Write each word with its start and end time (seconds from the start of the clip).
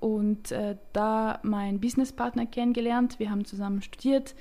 und 0.00 0.50
äh, 0.50 0.76
da 0.92 1.38
meinen 1.42 1.80
Businesspartner 1.80 2.46
kennengelernt. 2.46 3.18
Wir 3.18 3.30
haben 3.30 3.44
zusammen 3.44 3.82
studiert 3.82 4.34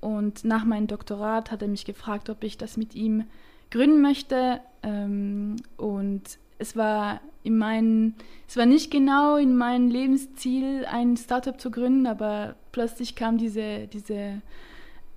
und 0.00 0.44
nach 0.44 0.64
meinem 0.64 0.86
Doktorat 0.86 1.50
hat 1.50 1.62
er 1.62 1.68
mich 1.68 1.84
gefragt, 1.84 2.30
ob 2.30 2.42
ich 2.42 2.56
das 2.56 2.76
mit 2.76 2.94
ihm 2.94 3.24
gründen 3.70 4.00
möchte. 4.00 4.60
Ähm, 4.82 5.56
und 5.76 6.22
es 6.58 6.76
war 6.76 7.20
in 7.42 7.58
meinen, 7.58 8.14
es 8.48 8.56
war 8.56 8.66
nicht 8.66 8.90
genau 8.90 9.36
in 9.36 9.56
meinem 9.56 9.88
Lebensziel, 9.88 10.84
ein 10.86 11.16
Startup 11.16 11.58
zu 11.60 11.70
gründen, 11.70 12.06
aber 12.06 12.56
plötzlich 12.72 13.14
kam 13.14 13.38
diese, 13.38 13.86
diese 13.88 14.42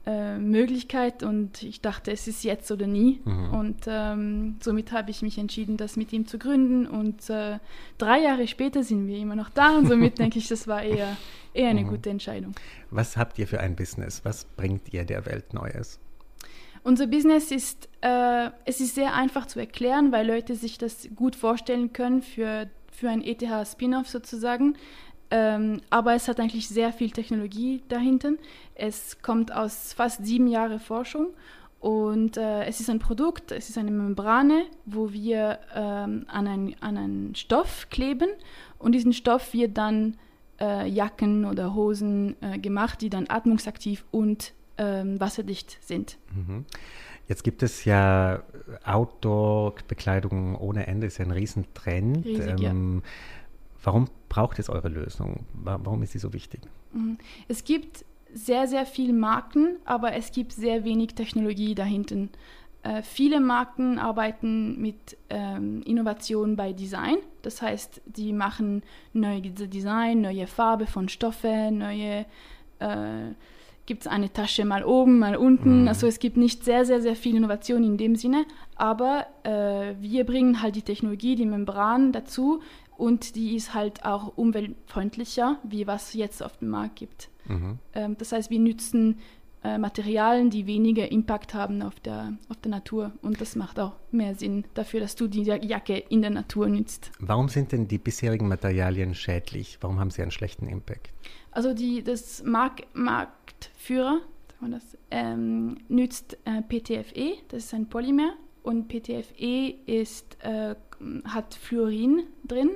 äh, 0.06 0.38
Möglichkeit 0.38 1.24
und 1.24 1.64
ich 1.64 1.80
dachte, 1.80 2.12
es 2.12 2.28
ist 2.28 2.44
jetzt 2.44 2.70
oder 2.72 2.88
nie. 2.88 3.22
Mhm. 3.24 3.54
Und 3.54 3.84
ähm, 3.88 4.56
somit 4.62 4.92
habe 4.92 5.12
ich 5.12 5.22
mich 5.22 5.38
entschieden, 5.38 5.78
das 5.78 5.96
mit 5.96 6.12
ihm 6.12 6.28
zu 6.28 6.38
gründen. 6.38 6.86
Und 6.88 7.30
äh, 7.30 7.60
drei 7.98 8.20
Jahre 8.20 8.48
später 8.48 8.84
sind 8.84 9.08
wir 9.08 9.18
immer 9.18 9.36
noch 9.36 9.50
da 9.50 9.78
und 9.78 9.88
somit 9.88 10.20
denke 10.20 10.40
ich, 10.40 10.48
das 10.50 10.68
war 10.68 10.84
eher, 10.84 11.16
eher 11.54 11.70
eine 11.70 11.84
mhm. 11.84 11.90
gute 11.90 12.10
Entscheidung. 12.10 12.54
Was 12.92 13.16
habt 13.16 13.40
ihr 13.40 13.48
für 13.48 13.62
ein 13.62 13.78
Business? 13.78 14.22
Was 14.26 14.44
bringt 14.44 14.94
ihr 14.94 15.06
der 15.06 15.26
Welt 15.26 15.54
Neues? 15.54 16.00
Unser 16.84 17.08
Business 17.08 17.50
ist, 17.52 17.88
äh, 18.02 18.50
es 18.66 18.82
ist 18.82 18.96
sehr 18.96 19.14
einfach 19.14 19.46
zu 19.46 19.58
erklären, 19.60 20.12
weil 20.12 20.28
Leute 20.28 20.56
sich 20.56 20.78
das 20.78 21.08
gut 21.16 21.38
vorstellen 21.38 21.94
können 21.94 22.22
für, 22.22 22.70
für 22.92 23.10
ein 23.10 23.24
ETH-Spin-off 23.24 24.10
sozusagen. 24.10 24.76
Ähm, 25.36 25.82
aber 25.90 26.14
es 26.14 26.28
hat 26.28 26.40
eigentlich 26.40 26.68
sehr 26.68 26.94
viel 26.94 27.10
Technologie 27.10 27.82
dahinter. 27.90 28.34
Es 28.76 29.20
kommt 29.24 29.52
aus 29.52 29.92
fast 29.94 30.24
sieben 30.24 30.46
Jahren 30.46 30.80
Forschung 30.80 31.30
und 31.80 32.38
äh, 32.38 32.66
es 32.66 32.80
ist 32.80 32.90
ein 32.92 33.00
Produkt, 33.00 33.52
es 33.52 33.68
ist 33.68 33.80
eine 33.80 33.90
Membrane, 33.90 34.66
wo 34.86 35.12
wir 35.12 35.58
ähm, 35.74 36.26
an, 36.28 36.48
ein, 36.48 36.76
an 36.82 36.98
einen 36.98 37.36
Stoff 37.36 37.88
kleben 37.90 38.30
und 38.78 38.92
diesen 38.92 39.12
Stoff 39.12 39.56
wird 39.56 39.76
dann 39.76 40.18
äh, 40.62 40.88
Jacken 40.88 41.46
oder 41.46 41.74
Hosen 41.74 42.36
äh, 42.42 42.60
gemacht, 42.60 43.02
die 43.02 43.10
dann 43.10 43.26
atmungsaktiv 43.28 44.06
und 44.12 44.54
ähm, 44.78 45.20
wasserdicht 45.20 45.80
sind. 45.82 46.20
Mhm. 46.36 46.66
Jetzt 47.28 47.44
gibt 47.44 47.64
es 47.64 47.86
ja 47.86 48.44
Outdoor-Bekleidung 48.84 50.56
ohne 50.58 50.86
Ende, 50.86 51.08
ist 51.08 51.18
ja 51.18 51.26
ein 51.26 51.32
Riesentrend. 51.32 52.24
Riesig, 52.24 52.62
ähm, 52.62 53.02
ja. 53.04 53.10
Warum 53.84 54.08
braucht 54.34 54.58
es 54.58 54.68
eure 54.68 54.90
Lösung? 54.90 55.46
Warum 55.54 56.02
ist 56.02 56.14
sie 56.14 56.20
so 56.20 56.34
wichtig? 56.34 56.62
Mhm. 56.92 57.20
Es 57.48 57.64
gibt 57.64 58.04
sehr, 58.34 58.68
sehr 58.68 58.88
viele 58.88 59.14
Marken, 59.14 59.76
aber 59.86 60.14
es 60.14 60.32
gibt 60.32 60.54
sehr 60.54 60.84
wenig 60.84 61.14
Technologie 61.14 61.76
dahinter. 61.76 62.16
Äh, 62.82 63.04
viele 63.04 63.40
Marken 63.40 64.00
arbeiten 64.00 64.82
mit 64.82 65.18
ähm, 65.30 65.84
Innovation 65.84 66.56
bei 66.56 66.74
Design. 66.74 67.18
Das 67.44 67.62
heißt, 67.62 68.02
die 68.08 68.34
machen 68.34 68.82
neue 69.14 69.42
Design, 69.42 70.22
neue 70.22 70.48
Farbe 70.48 70.88
von 70.88 71.10
Stoffen, 71.10 71.78
neue 71.78 72.26
äh, 72.80 73.34
gibt 73.86 74.02
es 74.02 74.08
eine 74.08 74.32
Tasche 74.32 74.66
mal 74.66 74.84
oben, 74.84 75.20
mal 75.20 75.36
unten. 75.36 75.82
Mhm. 75.82 75.88
Also 75.88 76.08
es 76.08 76.20
gibt 76.20 76.38
nicht 76.38 76.64
sehr, 76.64 76.86
sehr, 76.86 77.02
sehr 77.02 77.16
viel 77.16 77.36
Innovation 77.36 77.84
in 77.84 77.98
dem 77.98 78.16
Sinne, 78.16 78.46
aber 78.76 79.28
äh, 79.44 79.94
wir 80.00 80.26
bringen 80.26 80.62
halt 80.62 80.76
die 80.76 80.82
Technologie, 80.82 81.36
die 81.36 81.46
Membran 81.46 82.12
dazu, 82.12 82.62
und 82.98 83.36
die 83.36 83.56
ist 83.56 83.74
halt 83.74 84.06
auch 84.06 84.38
umweltfreundlicher, 84.38 85.60
wie 85.64 85.88
was 85.88 86.14
jetzt 86.14 86.44
auf 86.44 86.58
dem 86.58 86.70
Markt 86.70 86.98
gibt. 86.98 87.30
Mhm. 87.46 87.80
Ähm, 87.94 88.16
das 88.18 88.32
heißt, 88.32 88.50
wir 88.50 88.60
nützen 88.60 89.20
äh, 89.64 89.78
Materialien, 89.78 90.50
die 90.50 90.68
weniger 90.68 91.12
Impact 91.12 91.54
haben 91.54 91.82
auf 91.82 92.00
der, 92.00 92.34
auf 92.50 92.58
der 92.58 92.72
Natur 92.72 93.14
und 93.22 93.40
das 93.40 93.56
macht 93.56 93.80
auch 93.80 93.94
mehr 94.12 94.36
Sinn 94.36 94.66
dafür, 94.74 95.00
dass 95.00 95.16
du 95.16 95.28
die 95.28 95.44
Jacke 95.44 95.98
in 95.98 96.22
der 96.22 96.32
Natur 96.32 96.68
nützt. 96.68 97.12
Warum 97.20 97.48
sind 97.48 97.72
denn 97.72 97.88
die 97.88 97.98
bisherigen 97.98 98.48
Materialien 98.48 99.16
schädlich? 99.16 99.78
Warum 99.82 100.00
haben 100.00 100.10
sie 100.10 100.22
einen 100.22 100.32
schlechten 100.32 100.68
Impact? 100.68 101.14
Also 101.52 101.74
die, 101.74 102.04
das 102.04 102.44
Mark 102.44 102.84
Marktführer 102.94 104.20
das, 104.72 104.98
ähm, 105.12 105.78
nützt 105.88 106.38
äh, 106.46 106.62
PTFE, 106.62 107.38
das 107.50 107.66
ist 107.66 107.74
ein 107.74 107.88
Polymer 107.88 108.34
und 108.64 108.88
PTFE 108.88 109.76
ist, 109.86 110.38
äh, 110.42 110.76
hat 111.26 111.54
Fluorin 111.56 112.24
drin, 112.46 112.70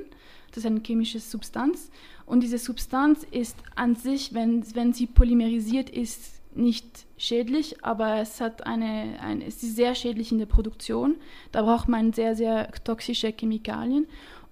das 0.49 0.59
ist 0.59 0.65
eine 0.65 0.81
chemische 0.81 1.19
Substanz. 1.19 1.91
Und 2.25 2.41
diese 2.41 2.57
Substanz 2.57 3.25
ist 3.31 3.57
an 3.75 3.95
sich, 3.95 4.33
wenn, 4.33 4.63
wenn 4.75 4.93
sie 4.93 5.07
polymerisiert 5.07 5.89
ist, 5.89 6.41
nicht 6.55 7.05
schädlich, 7.17 7.83
aber 7.83 8.17
es, 8.17 8.41
hat 8.41 8.65
eine, 8.65 9.19
eine, 9.21 9.45
es 9.45 9.61
ist 9.61 9.75
sehr 9.75 9.95
schädlich 9.95 10.31
in 10.31 10.39
der 10.39 10.47
Produktion. 10.47 11.15
Da 11.51 11.61
braucht 11.61 11.87
man 11.87 12.13
sehr, 12.13 12.35
sehr 12.35 12.71
toxische 12.83 13.31
Chemikalien. 13.31 14.07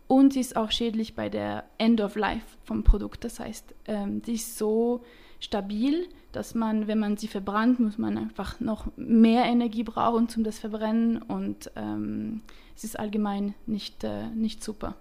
Und 0.07 0.33
sie 0.33 0.39
ist 0.39 0.55
auch 0.55 0.71
schädlich 0.71 1.15
bei 1.15 1.29
der 1.29 1.63
End 1.79 1.99
of 1.99 2.15
Life 2.15 2.45
vom 2.63 2.83
Produkt. 2.83 3.23
Das 3.23 3.39
heißt, 3.39 3.73
ähm, 3.87 4.21
ist 4.27 4.57
so 4.57 5.03
stabil, 5.45 6.07
dass 6.31 6.53
man, 6.53 6.87
wenn 6.87 6.99
man 6.99 7.15
sie 7.15 7.27
verbrannt, 7.27 7.79
muss 7.79 7.97
man 7.97 8.17
einfach 8.17 8.59
noch 8.59 8.87
mehr 8.97 9.45
Energie 9.45 9.83
brauchen 9.83 10.27
zum 10.27 10.43
das 10.43 10.59
Verbrennen 10.59 11.21
und 11.21 11.71
ähm, 11.75 12.41
es 12.75 12.83
ist 12.83 12.99
allgemein 12.99 13.53
nicht, 13.65 14.03
äh, 14.03 14.27
nicht 14.35 14.61
super. 14.61 14.95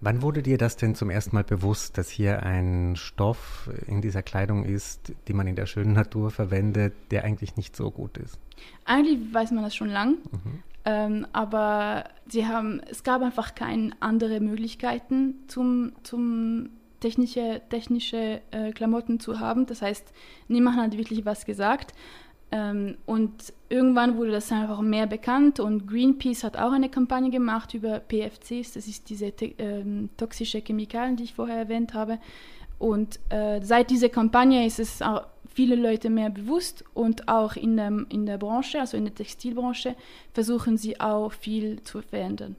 Wann 0.00 0.22
wurde 0.22 0.42
dir 0.42 0.56
das 0.56 0.76
denn 0.76 0.94
zum 0.94 1.10
ersten 1.10 1.36
Mal 1.36 1.44
bewusst, 1.44 1.98
dass 1.98 2.08
hier 2.08 2.42
ein 2.42 2.94
Stoff 2.96 3.68
in 3.86 4.00
dieser 4.00 4.22
Kleidung 4.22 4.64
ist, 4.64 5.12
die 5.26 5.34
man 5.34 5.46
in 5.46 5.56
der 5.56 5.66
schönen 5.66 5.92
Natur 5.92 6.30
verwendet, 6.30 6.94
der 7.10 7.24
eigentlich 7.24 7.56
nicht 7.56 7.76
so 7.76 7.90
gut 7.90 8.16
ist? 8.16 8.38
Eigentlich 8.84 9.18
weiß 9.34 9.50
man 9.50 9.64
das 9.64 9.74
schon 9.74 9.90
lang, 9.90 10.16
mhm. 10.30 10.62
ähm, 10.84 11.26
aber 11.32 12.04
sie 12.28 12.46
haben, 12.46 12.80
es 12.88 13.02
gab 13.02 13.22
einfach 13.22 13.54
keine 13.54 13.90
anderen 14.00 14.44
Möglichkeiten 14.46 15.34
zum, 15.48 15.92
zum 16.02 16.70
technische, 17.00 17.62
technische 17.68 18.40
äh, 18.50 18.72
Klamotten 18.72 19.20
zu 19.20 19.40
haben. 19.40 19.66
Das 19.66 19.82
heißt, 19.82 20.12
niemand 20.48 20.76
hat 20.76 20.96
wirklich 20.96 21.24
was 21.24 21.44
gesagt. 21.44 21.94
Ähm, 22.50 22.96
und 23.04 23.52
irgendwann 23.68 24.16
wurde 24.16 24.30
das 24.30 24.50
einfach 24.50 24.80
mehr 24.80 25.06
bekannt 25.06 25.60
und 25.60 25.86
Greenpeace 25.86 26.44
hat 26.44 26.56
auch 26.56 26.72
eine 26.72 26.88
Kampagne 26.88 27.30
gemacht 27.30 27.74
über 27.74 28.00
PFCs, 28.00 28.72
das 28.72 28.86
ist 28.86 29.10
diese 29.10 29.26
ähm, 29.58 30.08
toxische 30.16 30.60
Chemikalien, 30.60 31.16
die 31.16 31.24
ich 31.24 31.34
vorher 31.34 31.56
erwähnt 31.56 31.92
habe. 31.92 32.18
Und 32.78 33.18
äh, 33.28 33.60
seit 33.62 33.90
dieser 33.90 34.08
Kampagne 34.08 34.64
ist 34.64 34.78
es 34.78 35.02
auch 35.02 35.26
viele 35.46 35.74
Leute 35.74 36.08
mehr 36.08 36.30
bewusst 36.30 36.84
und 36.94 37.28
auch 37.28 37.56
in 37.56 37.76
der, 37.76 37.92
in 38.08 38.24
der 38.24 38.38
Branche, 38.38 38.80
also 38.80 38.96
in 38.96 39.04
der 39.04 39.14
Textilbranche, 39.14 39.94
versuchen 40.32 40.78
sie 40.78 41.00
auch 41.00 41.32
viel 41.32 41.82
zu 41.82 42.00
verändern. 42.00 42.56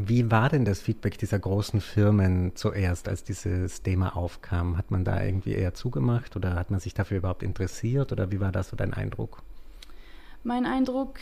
Wie 0.00 0.30
war 0.30 0.48
denn 0.48 0.64
das 0.64 0.80
Feedback 0.80 1.18
dieser 1.18 1.40
großen 1.40 1.80
Firmen 1.80 2.54
zuerst, 2.54 3.08
als 3.08 3.24
dieses 3.24 3.82
Thema 3.82 4.14
aufkam? 4.14 4.78
Hat 4.78 4.92
man 4.92 5.02
da 5.02 5.24
irgendwie 5.24 5.54
eher 5.54 5.74
zugemacht 5.74 6.36
oder 6.36 6.54
hat 6.54 6.70
man 6.70 6.78
sich 6.78 6.94
dafür 6.94 7.18
überhaupt 7.18 7.42
interessiert 7.42 8.12
oder 8.12 8.30
wie 8.30 8.38
war 8.38 8.52
das 8.52 8.68
so 8.68 8.76
dein 8.76 8.94
Eindruck? 8.94 9.42
Mein 10.44 10.66
Eindruck 10.66 11.18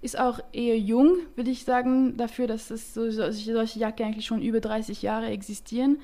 ist 0.00 0.18
auch 0.18 0.40
eher 0.50 0.78
jung, 0.78 1.18
würde 1.36 1.50
ich 1.50 1.66
sagen, 1.66 2.16
dafür, 2.16 2.46
dass 2.46 2.70
es 2.70 2.94
so, 2.94 3.10
solche 3.10 3.78
Jacke 3.78 4.02
eigentlich 4.02 4.24
schon 4.24 4.40
über 4.40 4.60
30 4.60 5.02
Jahre 5.02 5.26
existieren. 5.26 5.98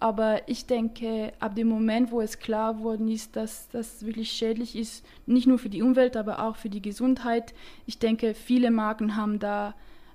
Aber 0.00 0.48
ich 0.48 0.64
denke, 0.64 1.34
ab 1.38 1.54
dem 1.54 1.68
Moment, 1.68 2.12
wo 2.12 2.22
es 2.22 2.38
klar 2.38 2.76
geworden 2.76 3.08
ist, 3.08 3.36
dass 3.36 3.68
das 3.68 4.06
wirklich 4.06 4.32
schädlich 4.32 4.74
ist, 4.74 5.04
nicht 5.26 5.46
nur 5.46 5.58
für 5.58 5.68
die 5.68 5.82
Umwelt, 5.82 6.16
aber 6.16 6.42
auch 6.42 6.56
für 6.56 6.70
die 6.70 6.80
Gesundheit, 6.80 7.52
ich 7.84 7.98
denke, 7.98 8.32
viele 8.32 8.70
Marken 8.70 9.16
haben 9.16 9.38
da 9.38 9.74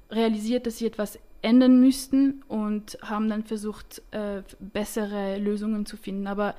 realisiert, 0.09 0.65
dass 0.65 0.77
sie 0.77 0.87
etwas 0.87 1.19
ändern 1.41 1.79
müssten 1.79 2.43
und 2.47 2.97
haben 3.01 3.29
dann 3.29 3.43
versucht, 3.43 4.01
äh, 4.11 4.41
bessere 4.59 5.37
Lösungen 5.37 5.85
zu 5.85 5.97
finden. 5.97 6.27
Aber 6.27 6.55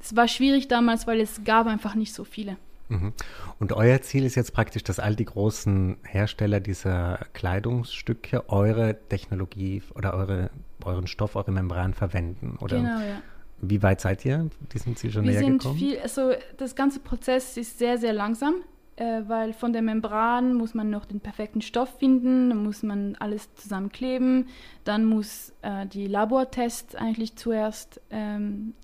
es 0.00 0.14
war 0.14 0.28
schwierig 0.28 0.68
damals, 0.68 1.06
weil 1.06 1.20
es 1.20 1.44
gab 1.44 1.66
einfach 1.66 1.94
nicht 1.94 2.12
so 2.12 2.24
viele. 2.24 2.56
Mhm. 2.88 3.12
Und 3.58 3.72
euer 3.72 4.00
Ziel 4.00 4.24
ist 4.24 4.34
jetzt 4.34 4.52
praktisch, 4.52 4.82
dass 4.82 4.98
all 4.98 5.14
die 5.14 5.26
großen 5.26 5.98
Hersteller 6.04 6.60
dieser 6.60 7.26
Kleidungsstücke 7.34 8.48
eure 8.48 8.96
Technologie 9.08 9.82
oder 9.94 10.14
eure, 10.14 10.50
euren 10.84 11.06
Stoff, 11.06 11.36
eure 11.36 11.52
Membran 11.52 11.94
verwenden, 11.94 12.56
oder? 12.60 12.78
Genau, 12.78 13.00
ja. 13.00 13.22
Wie 13.60 13.82
weit 13.82 14.00
seid 14.00 14.24
ihr 14.24 14.48
diesem 14.72 14.94
Ziel 14.94 15.10
schon 15.10 15.24
Wir 15.24 15.32
näher 15.32 15.40
sind 15.40 15.58
gekommen? 15.58 15.78
viel, 15.78 15.98
also 15.98 16.32
das 16.56 16.76
ganze 16.76 17.00
Prozess 17.00 17.56
ist 17.56 17.78
sehr, 17.78 17.98
sehr 17.98 18.12
langsam, 18.12 18.54
äh, 18.98 19.22
weil 19.28 19.52
von 19.52 19.72
der 19.72 19.82
Membran 19.82 20.54
muss 20.54 20.74
man 20.74 20.90
noch 20.90 21.04
den 21.04 21.20
perfekten 21.20 21.60
Stoff 21.62 21.98
finden, 21.98 22.48
dann 22.48 22.62
muss 22.64 22.82
man 22.82 23.14
alles 23.20 23.54
zusammenkleben, 23.54 24.46
dann 24.84 25.04
muss 25.04 25.52
äh, 25.62 25.86
die 25.86 26.06
Labortest 26.08 26.96
eigentlich 26.96 27.36
zuerst 27.36 28.00
ähm, 28.10 28.74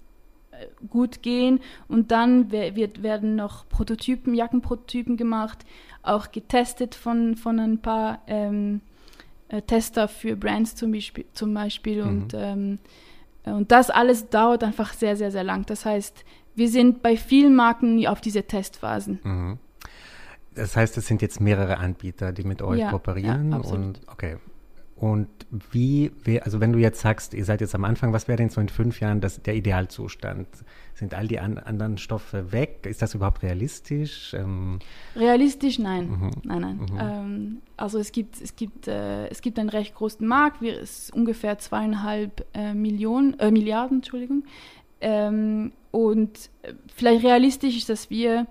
äh, 0.52 0.66
gut 0.88 1.22
gehen 1.22 1.58
und 1.88 2.12
dann 2.12 2.52
wird, 2.52 3.02
werden 3.02 3.34
noch 3.34 3.68
Prototypen, 3.68 4.34
Jackenprototypen 4.34 5.16
gemacht, 5.16 5.64
auch 6.02 6.30
getestet 6.30 6.94
von, 6.94 7.34
von 7.34 7.58
ein 7.58 7.78
paar 7.78 8.20
ähm, 8.28 8.82
äh, 9.48 9.62
Tester 9.62 10.06
für 10.06 10.36
Brands 10.36 10.76
zum 10.76 10.92
Beispiel, 10.92 11.24
zum 11.32 11.52
Beispiel 11.54 12.04
Mhm. 12.04 12.08
und 12.08 12.34
ähm, 12.34 12.78
und 13.46 13.72
das 13.72 13.90
alles 13.90 14.30
dauert 14.30 14.64
einfach 14.64 14.94
sehr, 14.94 15.16
sehr, 15.16 15.30
sehr 15.30 15.44
lang. 15.44 15.66
Das 15.66 15.84
heißt, 15.84 16.24
wir 16.54 16.70
sind 16.70 17.02
bei 17.02 17.14
vielen 17.14 17.54
Marken 17.54 18.06
auf 18.06 18.22
diese 18.22 18.44
Testphasen. 18.44 19.20
Mhm. 19.22 19.58
Das 20.54 20.76
heißt, 20.76 20.96
es 20.98 21.06
sind 21.06 21.22
jetzt 21.22 21.40
mehrere 21.40 21.78
Anbieter, 21.78 22.32
die 22.32 22.44
mit 22.44 22.62
euch 22.62 22.80
Ja, 22.80 22.90
kooperieren. 22.90 23.50
ja, 23.50 23.56
absolut. 23.56 23.84
und 23.98 24.00
okay. 24.08 24.36
Und 24.96 25.28
wie, 25.50 26.12
also 26.44 26.60
wenn 26.60 26.72
du 26.72 26.78
jetzt 26.78 27.00
sagst, 27.00 27.34
ihr 27.34 27.44
seid 27.44 27.60
jetzt 27.60 27.74
am 27.74 27.84
Anfang, 27.84 28.12
was 28.12 28.28
wäre 28.28 28.36
denn 28.36 28.48
so 28.48 28.60
in 28.60 28.68
fünf 28.68 29.00
Jahren 29.00 29.20
das, 29.20 29.42
der 29.42 29.56
Idealzustand? 29.56 30.46
Sind 30.94 31.14
all 31.14 31.26
die 31.26 31.40
an, 31.40 31.58
anderen 31.58 31.98
Stoffe 31.98 32.52
weg? 32.52 32.86
Ist 32.88 33.02
das 33.02 33.12
überhaupt 33.14 33.42
realistisch? 33.42 34.32
Ähm, 34.34 34.78
Realistisch, 35.16 35.80
nein. 35.80 36.08
Mhm. 36.08 36.30
Nein, 36.44 36.60
nein. 36.60 36.76
Mhm. 36.76 36.98
Ähm, 37.00 37.58
also 37.76 37.98
es 37.98 38.12
gibt, 38.12 38.40
es 38.40 38.54
gibt, 38.54 38.86
äh, 38.86 39.26
es 39.26 39.42
gibt 39.42 39.58
einen 39.58 39.68
recht 39.68 39.96
großen 39.96 40.24
Markt, 40.26 40.62
wir, 40.62 40.80
es 40.80 41.10
ungefähr 41.10 41.58
zweieinhalb 41.58 42.46
äh, 42.54 42.72
Millionen, 42.72 43.38
äh, 43.40 43.50
Milliarden, 43.50 43.98
Entschuldigung. 43.98 44.44
Ähm, 45.00 45.72
und 45.90 46.50
äh, 46.62 46.72
vielleicht 46.94 47.24
realistisch 47.24 47.76
ist, 47.76 47.88
dass 47.88 48.10
wir, 48.10 48.46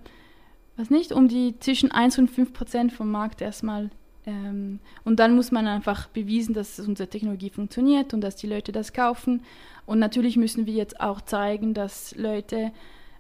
was 0.76 0.90
nicht, 0.90 1.12
um 1.12 1.28
die 1.28 1.60
zwischen 1.60 1.92
1 1.92 2.18
und 2.20 2.30
5 2.30 2.54
Prozent 2.54 2.94
vom 2.94 3.12
Markt 3.12 3.42
erstmal 3.42 3.90
ähm, 4.26 4.80
und 5.04 5.20
dann 5.20 5.36
muss 5.36 5.52
man 5.52 5.68
einfach 5.68 6.08
bewiesen, 6.08 6.54
dass 6.54 6.80
unsere 6.80 7.10
Technologie 7.10 7.50
funktioniert 7.50 8.14
und 8.14 8.22
dass 8.22 8.36
die 8.36 8.48
Leute 8.48 8.72
das 8.72 8.94
kaufen. 8.94 9.42
Und 9.86 10.00
natürlich 10.00 10.38
müssen 10.38 10.66
wir 10.66 10.74
jetzt 10.74 11.00
auch 11.00 11.22
zeigen, 11.22 11.74
dass 11.74 12.16
Leute 12.16 12.72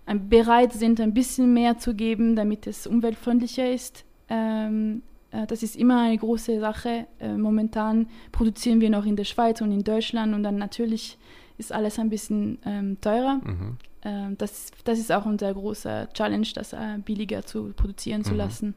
ähm, 0.07 0.29
bereit 0.29 0.73
sind, 0.73 1.00
ein 1.01 1.13
bisschen 1.13 1.53
mehr 1.53 1.77
zu 1.77 1.94
geben, 1.94 2.35
damit 2.35 2.67
es 2.67 2.88
umweltfreundlicher 2.88 3.69
ist. 3.69 4.06
Ähm, 4.29 5.01
äh, 5.31 5.45
das 5.47 5.63
ist 5.63 5.75
immer 5.75 6.01
eine 6.01 6.17
große 6.17 6.59
Sache. 6.59 7.07
Äh, 7.19 7.33
momentan 7.33 8.07
produzieren 8.31 8.79
wir 8.79 8.89
noch 8.89 9.06
in 9.06 9.15
der 9.15 9.25
Schweiz 9.25 9.61
und 9.61 9.71
in 9.71 9.83
Deutschland 9.83 10.33
und 10.33 10.44
dann 10.44 10.57
natürlich 10.57 11.17
ist 11.57 11.71
alles 11.71 11.99
ein 11.99 12.09
bisschen 12.09 12.59
ähm, 12.65 12.97
teurer. 13.01 13.35
mhm. 13.44 13.77
Ähm, 14.03 14.38
das, 14.38 14.71
das 14.83 15.00
ist 15.00 15.11
auch 15.11 15.25
unser 15.25 15.53
großer 15.53 16.09
Challenge, 16.13 16.47
das 16.55 16.73
äh, 16.73 16.97
billiger 17.03 17.45
zu 17.45 17.73
produzieren 17.75 18.23
zu 18.23 18.31
Mhm. 18.31 18.38
lassen. 18.38 18.75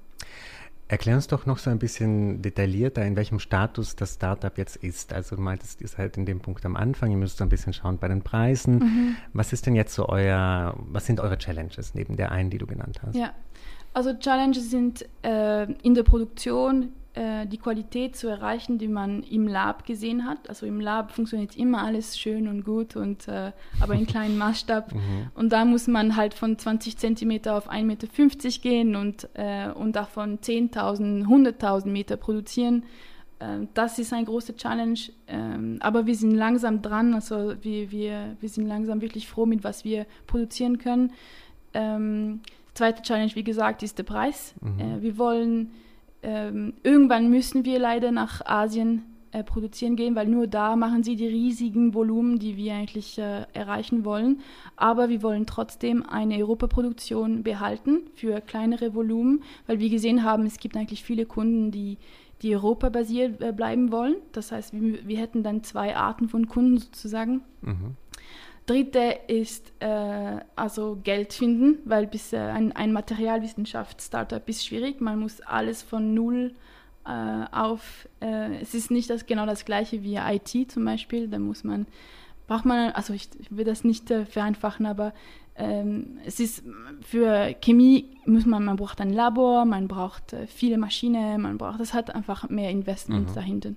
Erklär 0.88 1.16
uns 1.16 1.26
doch 1.26 1.46
noch 1.46 1.58
so 1.58 1.68
ein 1.68 1.80
bisschen 1.80 2.42
detaillierter, 2.42 3.04
in 3.04 3.16
welchem 3.16 3.40
Status 3.40 3.96
das 3.96 4.14
Startup 4.14 4.56
jetzt 4.56 4.76
ist. 4.76 5.12
Also 5.12 5.34
du 5.34 5.42
meintest, 5.42 5.80
ihr 5.80 5.88
seid 5.88 6.16
in 6.16 6.26
dem 6.26 6.38
Punkt 6.38 6.64
am 6.64 6.76
Anfang, 6.76 7.10
ihr 7.10 7.16
müsst 7.16 7.38
so 7.38 7.44
ein 7.44 7.48
bisschen 7.48 7.72
schauen 7.72 7.98
bei 7.98 8.06
den 8.06 8.22
Preisen. 8.22 8.78
Mhm. 8.78 9.16
Was 9.32 9.52
ist 9.52 9.66
denn 9.66 9.74
jetzt 9.74 9.94
so 9.94 10.08
euer, 10.08 10.76
was 10.78 11.06
sind 11.06 11.18
eure 11.18 11.38
Challenges 11.38 11.94
neben 11.94 12.16
der 12.16 12.30
einen, 12.30 12.50
die 12.50 12.58
du 12.58 12.66
genannt 12.66 13.00
hast? 13.04 13.16
Ja, 13.16 13.32
also 13.94 14.14
Challenges 14.16 14.70
sind 14.70 15.04
äh, 15.24 15.64
in 15.82 15.94
der 15.94 16.04
Produktion 16.04 16.92
äh, 17.16 17.46
die 17.46 17.58
Qualität 17.58 18.14
zu 18.14 18.28
erreichen, 18.28 18.78
die 18.78 18.88
man 18.88 19.22
im 19.22 19.48
Lab 19.48 19.86
gesehen 19.86 20.26
hat. 20.26 20.48
Also 20.48 20.66
im 20.66 20.80
Lab 20.80 21.12
funktioniert 21.12 21.56
immer 21.56 21.82
alles 21.82 22.18
schön 22.18 22.46
und 22.46 22.64
gut, 22.64 22.94
und, 22.94 23.26
äh, 23.26 23.52
aber 23.80 23.94
in 23.94 24.06
kleinem 24.14 24.38
Maßstab. 24.38 24.94
Mhm. 24.94 25.00
Und 25.34 25.50
da 25.52 25.64
muss 25.64 25.86
man 25.88 26.16
halt 26.16 26.34
von 26.34 26.58
20 26.58 26.96
Zentimeter 26.96 27.56
auf 27.56 27.70
1,50 27.70 27.84
Meter 27.84 28.06
gehen 28.60 28.96
und, 28.96 29.28
äh, 29.34 29.70
und 29.70 29.96
davon 29.96 30.38
10.000, 30.38 31.24
100.000 31.24 31.86
Meter 31.88 32.16
produzieren. 32.16 32.84
Ähm, 33.40 33.68
das 33.74 33.98
ist 33.98 34.12
ein 34.12 34.24
großer 34.24 34.56
Challenge, 34.56 34.98
ähm, 35.26 35.78
aber 35.80 36.06
wir 36.06 36.14
sind 36.14 36.32
langsam 36.32 36.82
dran. 36.82 37.14
Also 37.14 37.54
wir, 37.62 37.90
wir, 37.90 38.36
wir 38.40 38.48
sind 38.48 38.66
langsam 38.66 39.00
wirklich 39.00 39.26
froh 39.26 39.46
mit 39.46 39.64
was 39.64 39.84
wir 39.84 40.06
produzieren 40.26 40.78
können. 40.78 41.12
Ähm, 41.74 42.40
zweite 42.74 43.02
Challenge, 43.02 43.34
wie 43.34 43.44
gesagt, 43.44 43.82
ist 43.82 43.98
der 43.98 44.04
Preis. 44.04 44.54
Mhm. 44.60 44.80
Äh, 44.80 45.02
wir 45.02 45.18
wollen, 45.18 45.70
ähm, 46.22 46.74
irgendwann 46.82 47.30
müssen 47.30 47.64
wir 47.64 47.78
leider 47.78 48.10
nach 48.10 48.44
Asien 48.44 49.04
äh, 49.32 49.44
produzieren 49.44 49.96
gehen, 49.96 50.14
weil 50.14 50.28
nur 50.28 50.46
da 50.46 50.76
machen 50.76 51.02
sie 51.02 51.16
die 51.16 51.26
riesigen 51.26 51.94
Volumen, 51.94 52.38
die 52.38 52.56
wir 52.56 52.74
eigentlich 52.74 53.18
äh, 53.18 53.44
erreichen 53.52 54.04
wollen. 54.04 54.40
Aber 54.76 55.08
wir 55.08 55.22
wollen 55.22 55.46
trotzdem 55.46 56.04
eine 56.04 56.36
Europaproduktion 56.38 57.42
behalten 57.42 58.02
für 58.14 58.40
kleinere 58.40 58.94
Volumen, 58.94 59.42
weil 59.66 59.78
wir 59.78 59.90
gesehen 59.90 60.24
haben, 60.24 60.46
es 60.46 60.58
gibt 60.58 60.76
eigentlich 60.76 61.02
viele 61.02 61.26
Kunden, 61.26 61.70
die 61.70 61.98
die 62.42 62.54
europabasiert 62.54 63.40
äh, 63.40 63.52
bleiben 63.52 63.90
wollen. 63.90 64.16
Das 64.32 64.52
heißt, 64.52 64.72
wir, 64.74 65.06
wir 65.06 65.18
hätten 65.18 65.42
dann 65.42 65.62
zwei 65.62 65.96
Arten 65.96 66.28
von 66.28 66.48
Kunden 66.48 66.78
sozusagen. 66.78 67.42
Mhm. 67.62 67.96
Dritte 68.66 69.16
ist 69.28 69.72
äh, 69.80 70.40
also 70.56 70.98
Geld 71.02 71.32
finden, 71.32 71.78
weil 71.84 72.06
bis 72.06 72.32
äh, 72.32 72.38
ein, 72.38 72.72
ein 72.72 72.92
Materialwissenschaft-Startup 72.92 74.46
ist 74.48 74.66
schwierig. 74.66 75.00
Man 75.00 75.20
muss 75.20 75.40
alles 75.40 75.82
von 75.82 76.14
null 76.14 76.52
äh, 77.06 77.44
auf. 77.52 78.08
Äh, 78.20 78.56
es 78.60 78.74
ist 78.74 78.90
nicht 78.90 79.08
das, 79.10 79.26
genau 79.26 79.46
das 79.46 79.64
gleiche 79.64 80.02
wie 80.02 80.16
IT 80.16 80.70
zum 80.70 80.84
Beispiel. 80.84 81.28
Da 81.28 81.38
muss 81.38 81.64
man 81.64 81.86
braucht 82.48 82.64
man 82.64 82.90
also 82.92 83.12
ich, 83.12 83.28
ich 83.38 83.56
will 83.56 83.64
das 83.64 83.84
nicht 83.84 84.10
äh, 84.10 84.24
vereinfachen, 84.24 84.86
aber 84.86 85.12
ähm, 85.56 86.18
es 86.24 86.38
ist 86.38 86.62
für 87.02 87.54
Chemie 87.60 88.10
muss 88.26 88.46
man 88.46 88.64
man 88.64 88.76
braucht 88.76 89.00
ein 89.00 89.10
Labor, 89.12 89.64
man 89.64 89.88
braucht 89.88 90.32
äh, 90.32 90.46
viele 90.46 90.78
Maschinen, 90.78 91.40
man 91.40 91.58
braucht 91.58 91.80
das 91.80 91.94
hat 91.94 92.14
einfach 92.14 92.48
mehr 92.48 92.70
Investment 92.70 93.30
Mhm. 93.30 93.34
dahinter. 93.34 93.70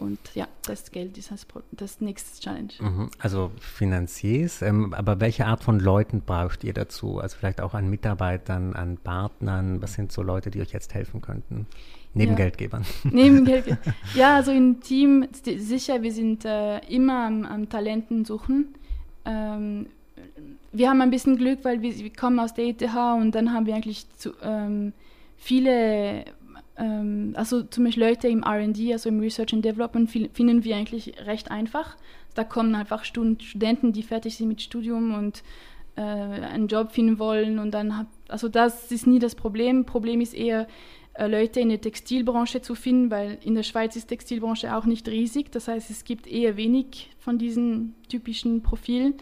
Und 0.00 0.18
ja, 0.34 0.48
das 0.66 0.90
Geld 0.90 1.18
ist 1.18 1.30
das, 1.30 1.46
das 1.72 2.00
nächste 2.00 2.40
Challenge. 2.40 2.72
Mhm. 2.80 3.10
Also 3.18 3.50
Finanziers, 3.60 4.62
ähm, 4.62 4.94
aber 4.94 5.20
welche 5.20 5.46
Art 5.46 5.62
von 5.62 5.78
Leuten 5.78 6.22
braucht 6.22 6.64
ihr 6.64 6.72
dazu? 6.72 7.18
Also 7.18 7.36
vielleicht 7.38 7.60
auch 7.60 7.74
an 7.74 7.90
Mitarbeitern, 7.90 8.74
an 8.74 8.96
Partnern? 8.96 9.82
Was 9.82 9.92
sind 9.94 10.10
so 10.10 10.22
Leute, 10.22 10.50
die 10.50 10.60
euch 10.60 10.72
jetzt 10.72 10.94
helfen 10.94 11.20
könnten? 11.20 11.66
Neben 12.14 12.32
Ja. 12.32 12.36
Geldgebern. 12.38 12.84
Neben 13.04 13.44
Geld. 13.44 13.76
Ja, 14.14 14.36
also 14.36 14.50
im 14.52 14.80
Team, 14.80 15.28
sicher, 15.44 16.02
wir 16.02 16.12
sind 16.12 16.44
äh, 16.44 16.78
immer 16.86 17.26
am, 17.26 17.44
am 17.44 17.68
Talenten 17.68 18.24
suchen. 18.24 18.74
Ähm, 19.26 19.86
wir 20.72 20.88
haben 20.88 21.00
ein 21.02 21.10
bisschen 21.10 21.36
Glück, 21.36 21.60
weil 21.64 21.82
wir, 21.82 21.96
wir 21.96 22.12
kommen 22.12 22.38
aus 22.38 22.54
der 22.54 22.64
ETH 22.66 22.82
und 22.82 23.32
dann 23.32 23.52
haben 23.52 23.66
wir 23.66 23.74
eigentlich 23.74 24.06
zu, 24.16 24.32
ähm, 24.42 24.92
viele, 25.36 26.24
also 27.34 27.62
zum 27.62 27.84
Beispiel 27.84 28.04
Leute 28.04 28.28
im 28.28 28.42
RD, 28.42 28.92
also 28.92 29.08
im 29.08 29.20
Research 29.20 29.52
and 29.52 29.64
Development, 29.64 30.10
finden 30.10 30.64
wir 30.64 30.76
eigentlich 30.76 31.14
recht 31.26 31.50
einfach. 31.50 31.96
Da 32.34 32.44
kommen 32.44 32.74
einfach 32.74 33.04
Stud- 33.04 33.42
Studenten, 33.42 33.92
die 33.92 34.02
fertig 34.02 34.36
sind 34.36 34.48
mit 34.48 34.62
Studium 34.62 35.14
und 35.14 35.42
äh, 35.96 36.00
einen 36.00 36.68
Job 36.68 36.92
finden 36.92 37.18
wollen 37.18 37.58
und 37.58 37.72
dann 37.72 37.96
hat, 37.96 38.06
also 38.28 38.48
das 38.48 38.90
ist 38.92 39.06
nie 39.06 39.18
das 39.18 39.34
Problem. 39.34 39.84
Problem 39.84 40.20
ist 40.20 40.34
eher, 40.34 40.66
äh, 41.14 41.26
Leute 41.26 41.60
in 41.60 41.68
der 41.68 41.80
Textilbranche 41.80 42.62
zu 42.62 42.74
finden, 42.74 43.10
weil 43.10 43.38
in 43.44 43.54
der 43.54 43.62
Schweiz 43.64 43.96
ist 43.96 44.06
Textilbranche 44.06 44.74
auch 44.74 44.84
nicht 44.84 45.08
riesig. 45.08 45.50
Das 45.50 45.68
heißt, 45.68 45.90
es 45.90 46.04
gibt 46.04 46.26
eher 46.26 46.56
wenig 46.56 47.10
von 47.18 47.36
diesen 47.36 47.94
typischen 48.08 48.62
Profilen. 48.62 49.14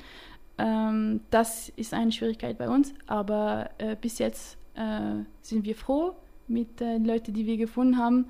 Ähm, 0.58 1.20
das 1.30 1.70
ist 1.70 1.94
eine 1.94 2.12
Schwierigkeit 2.12 2.58
bei 2.58 2.68
uns, 2.68 2.94
aber 3.06 3.70
äh, 3.78 3.96
bis 4.00 4.18
jetzt 4.18 4.58
äh, 4.74 5.24
sind 5.40 5.64
wir 5.64 5.74
froh 5.74 6.14
mit 6.48 6.80
den 6.80 7.04
Leuten, 7.04 7.32
die 7.32 7.46
wir 7.46 7.56
gefunden 7.56 7.98
haben. 7.98 8.26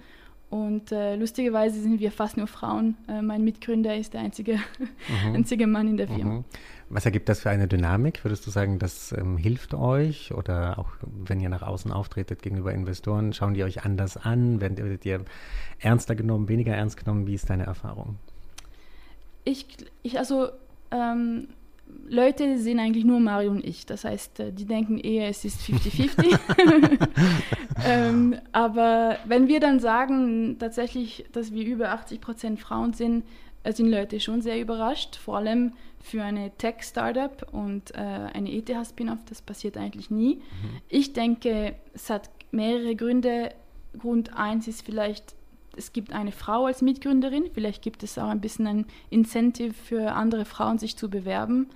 Und 0.51 0.93
äh, 0.93 1.15
lustigerweise 1.17 1.81
sind 1.81 2.01
wir 2.01 2.11
fast 2.11 2.39
nur 2.39 2.47
Frauen. 2.47 2.97
Äh, 3.07 3.21
mein 3.21 3.45
Mitgründer 3.45 3.95
ist 3.97 4.15
der 4.15 4.23
einzige, 4.23 4.55
Mhm. 4.55 5.35
einzige 5.35 5.67
Mann 5.67 5.89
in 5.89 5.97
der 5.99 6.09
Firma. 6.09 6.37
Mhm. 6.37 6.45
Was 6.89 7.05
ergibt 7.05 7.29
das 7.29 7.41
für 7.41 7.51
eine 7.51 7.69
Dynamik? 7.69 8.25
Würdest 8.25 8.47
du 8.47 8.51
sagen, 8.51 8.79
das 8.79 9.13
ähm, 9.13 9.37
hilft 9.37 9.75
euch? 9.75 10.33
Oder 10.33 10.79
auch 10.79 10.89
wenn 11.03 11.39
ihr 11.41 11.51
nach 11.51 11.61
außen 11.61 11.93
auftretet 11.93 12.41
gegenüber 12.41 12.73
Investoren, 12.73 13.35
schauen 13.35 13.53
die 13.53 13.63
euch 13.63 13.85
anders 13.85 14.17
an? 14.17 14.63
Werdet 14.63 14.79
werdet 14.79 15.05
ihr 15.05 15.23
ernster 15.81 16.15
genommen, 16.15 16.49
weniger 16.49 16.75
ernst 16.75 16.97
genommen? 16.97 17.27
Wie 17.27 17.35
ist 17.35 17.51
deine 17.51 17.65
Erfahrung? 17.65 18.17
Ich, 19.45 19.67
ich 20.03 20.19
also, 20.19 20.49
ähm, 20.91 21.49
Leute 22.09 22.59
sehen 22.59 22.79
eigentlich 22.79 23.05
nur 23.05 23.21
Mario 23.21 23.51
und 23.51 23.65
ich. 23.65 23.87
Das 23.87 24.05
heißt, 24.05 24.41
äh, 24.41 24.53
die 24.53 24.65
denken 24.65 24.99
eher, 24.99 25.29
es 25.29 25.45
ist 25.45 25.61
50-50. 25.61 26.39
ähm, 27.87 28.37
aber 28.53 29.19
wenn 29.27 29.49
wir 29.49 29.61
dann 29.61 29.81
sagen, 29.81 30.57
tatsächlich, 30.59 31.27
dass 31.33 31.53
wir 31.53 31.65
über 31.65 31.91
80 31.91 32.21
Prozent 32.21 32.61
Frauen 32.61 32.93
sind, 32.93 33.25
äh, 33.63 33.73
sind 33.73 33.91
Leute 33.91 34.21
schon 34.21 34.41
sehr 34.41 34.61
überrascht, 34.61 35.17
vor 35.17 35.39
allem 35.39 35.73
für 36.01 36.23
eine 36.23 36.51
Tech-Startup 36.57 37.47
und 37.53 37.95
äh, 37.95 37.99
eine 37.99 38.53
ETH-Spin-off, 38.53 39.19
das 39.29 39.43
passiert 39.43 39.77
eigentlich 39.77 40.11
nie. 40.11 40.37
Mhm. 40.37 40.43
Ich 40.89 41.13
denke, 41.13 41.75
es 41.93 42.09
hat 42.11 42.31
mehrere 42.51 42.97
Gründe. 42.97 43.51
Grund 43.99 44.35
eins 44.37 44.69
ist 44.69 44.83
vielleicht, 44.85 45.35
es 45.79 45.93
gibt 45.93 46.13
eine 46.13 46.33
Frau 46.33 46.67
als 46.67 46.83
Mitgründerin, 46.83 47.49
vielleicht 47.55 47.83
gibt 47.83 48.03
es 48.03 48.19
auch 48.19 48.29
ein 48.29 48.41
bisschen 48.41 48.67
ein 48.67 48.87
Incentive 49.11 49.73
für 49.73 50.13
andere 50.13 50.45
Frauen, 50.45 50.79
sich 50.79 50.97
zu 50.97 51.09
bewerben. 51.09 51.69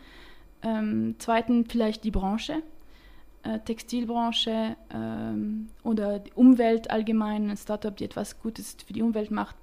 Ähm, 0.63 1.15
zweitens 1.19 1.69
vielleicht 1.71 2.05
die 2.05 2.11
Branche, 2.11 2.63
äh, 3.45 3.59
Textilbranche 3.61 4.77
ähm, 4.93 5.69
oder 5.83 6.19
die 6.19 6.33
Umwelt 6.33 6.91
allgemein, 6.91 7.51
ein 7.51 7.57
Startup, 7.57 7.97
die 7.97 8.05
etwas 8.05 8.41
Gutes 8.41 8.77
für 8.85 8.93
die 8.93 9.03
Umwelt 9.03 9.31
macht, 9.31 9.57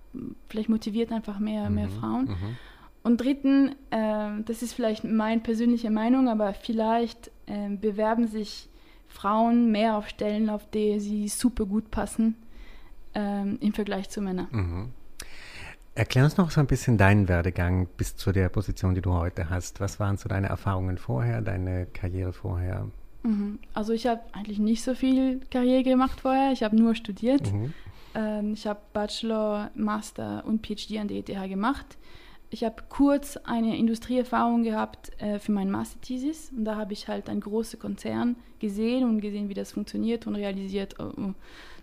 vielleicht 0.48 0.70
motiviert 0.70 1.12
einfach 1.12 1.40
mehr, 1.40 1.70
mhm. 1.70 1.76
mehr 1.76 1.90
Frauen. 1.90 2.26
Mhm. 2.26 2.58
Und 3.04 3.22
dritten, 3.22 3.76
äh, 3.92 4.42
das 4.46 4.62
ist 4.62 4.74
vielleicht 4.74 5.04
meine 5.04 5.42
persönliche 5.42 5.90
Meinung, 5.90 6.28
aber 6.28 6.54
vielleicht 6.54 7.32
äh, 7.46 7.70
bewerben 7.70 8.28
sich 8.28 8.70
Frauen 9.08 9.72
mehr 9.72 9.98
auf 9.98 10.08
Stellen, 10.10 10.50
auf 10.50 10.70
die 10.70 11.00
sie 11.00 11.28
super 11.28 11.66
gut 11.66 11.92
passen 11.92 12.36
ähm, 13.16 13.58
im 13.62 13.74
Vergleich 13.74 14.10
zu 14.10 14.22
Männern. 14.22 14.48
Mhm. 14.52 14.90
Erklär 15.96 16.24
uns 16.24 16.38
noch 16.38 16.52
so 16.52 16.62
ein 16.62 16.68
bisschen 16.68 16.98
deinen 16.98 17.28
Werdegang 17.28 17.88
bis 17.98 18.16
zu 18.16 18.32
der 18.32 18.50
Position, 18.50 18.96
die 18.96 19.02
du 19.02 19.14
heute 19.14 19.50
hast. 19.50 19.80
Was 19.80 20.00
waren 20.00 20.18
so 20.18 20.30
deine 20.30 20.48
Erfahrungen 20.48 20.98
vorher, 20.98 21.42
deine 21.42 21.88
Karriere 21.88 22.32
vorher? 22.32 22.88
Mhm. 23.24 23.60
Also 23.74 23.94
ich 23.94 24.08
habe 24.08 24.22
eigentlich 24.32 24.60
nicht 24.60 24.84
so 24.84 24.96
viel 24.96 25.42
Karriere 25.52 25.84
gemacht 25.84 26.22
vorher. 26.22 26.52
Ich 26.54 26.64
habe 26.64 26.76
nur 26.76 26.96
studiert. 26.96 27.52
Mhm. 27.52 27.74
Ähm, 28.16 28.54
ich 28.54 28.66
habe 28.66 28.80
Bachelor, 28.94 29.72
Master 29.76 30.44
und 30.46 30.66
PhD 30.66 30.98
an 31.00 31.08
der 31.08 31.18
ETH 31.18 31.50
gemacht. 31.50 31.98
Ich 32.52 32.64
habe 32.64 32.78
kurz 32.90 33.38
eine 33.38 33.78
Industrieerfahrung 33.78 34.64
gehabt 34.64 35.12
äh, 35.22 35.38
für 35.38 35.52
meine 35.52 35.70
Masterthesis 35.70 36.52
und 36.56 36.66
da 36.66 36.78
habe 36.78 36.94
ich 36.94 37.08
halt 37.08 37.30
einen 37.30 37.42
großen 37.42 37.78
Konzern 37.78 38.38
gesehen 38.60 39.08
und 39.08 39.22
gesehen, 39.22 39.50
wie 39.50 39.54
das 39.54 39.74
funktioniert 39.74 40.26
und 40.26 40.36
realisiert, 40.36 40.96
oh, 41.00 41.12
oh, 41.16 41.34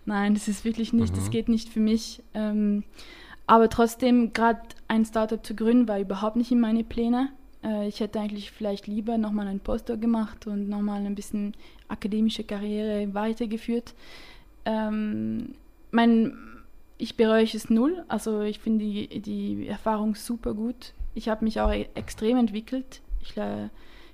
nein, 0.07 0.33
das 0.33 0.47
ist 0.47 0.65
wirklich 0.65 0.93
nicht, 0.93 1.13
mhm. 1.13 1.17
das 1.17 1.29
geht 1.29 1.49
nicht 1.49 1.69
für 1.69 1.79
mich. 1.79 2.23
Ähm, 2.33 2.83
aber 3.45 3.69
trotzdem, 3.69 4.33
gerade 4.33 4.61
ein 4.87 5.05
Startup 5.05 5.45
zu 5.45 5.55
gründen, 5.55 5.87
war 5.87 5.99
überhaupt 5.99 6.35
nicht 6.35 6.51
in 6.51 6.59
meine 6.59 6.83
Pläne. 6.83 7.29
Äh, 7.63 7.87
ich 7.87 7.99
hätte 7.99 8.19
eigentlich 8.19 8.51
vielleicht 8.51 8.87
lieber 8.87 9.17
nochmal 9.17 9.47
einen 9.47 9.59
Postdoc 9.59 10.01
gemacht 10.01 10.47
und 10.47 10.69
nochmal 10.69 11.05
ein 11.05 11.15
bisschen 11.15 11.53
akademische 11.87 12.43
Karriere 12.43 13.13
weitergeführt. 13.13 13.93
Ähm, 14.65 15.55
mein, 15.91 16.33
ich 16.97 17.15
bereue 17.15 17.43
es 17.43 17.69
null. 17.69 18.03
Also 18.07 18.41
ich 18.41 18.59
finde 18.59 18.85
die, 18.85 19.21
die 19.21 19.67
Erfahrung 19.67 20.15
super 20.15 20.53
gut. 20.53 20.93
Ich 21.15 21.29
habe 21.29 21.45
mich 21.45 21.61
auch 21.61 21.71
e-, 21.71 21.87
extrem 21.95 22.37
entwickelt. 22.37 23.01
Ich 23.21 23.37
äh, 23.37 23.69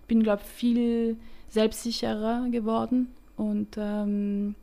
bin, 0.07 0.21
glaube 0.21 0.41
ich, 0.43 0.49
viel 0.49 1.17
selbstsicherer 1.49 2.47
geworden 2.49 3.09
und, 3.35 3.77
ähm, 3.77 4.55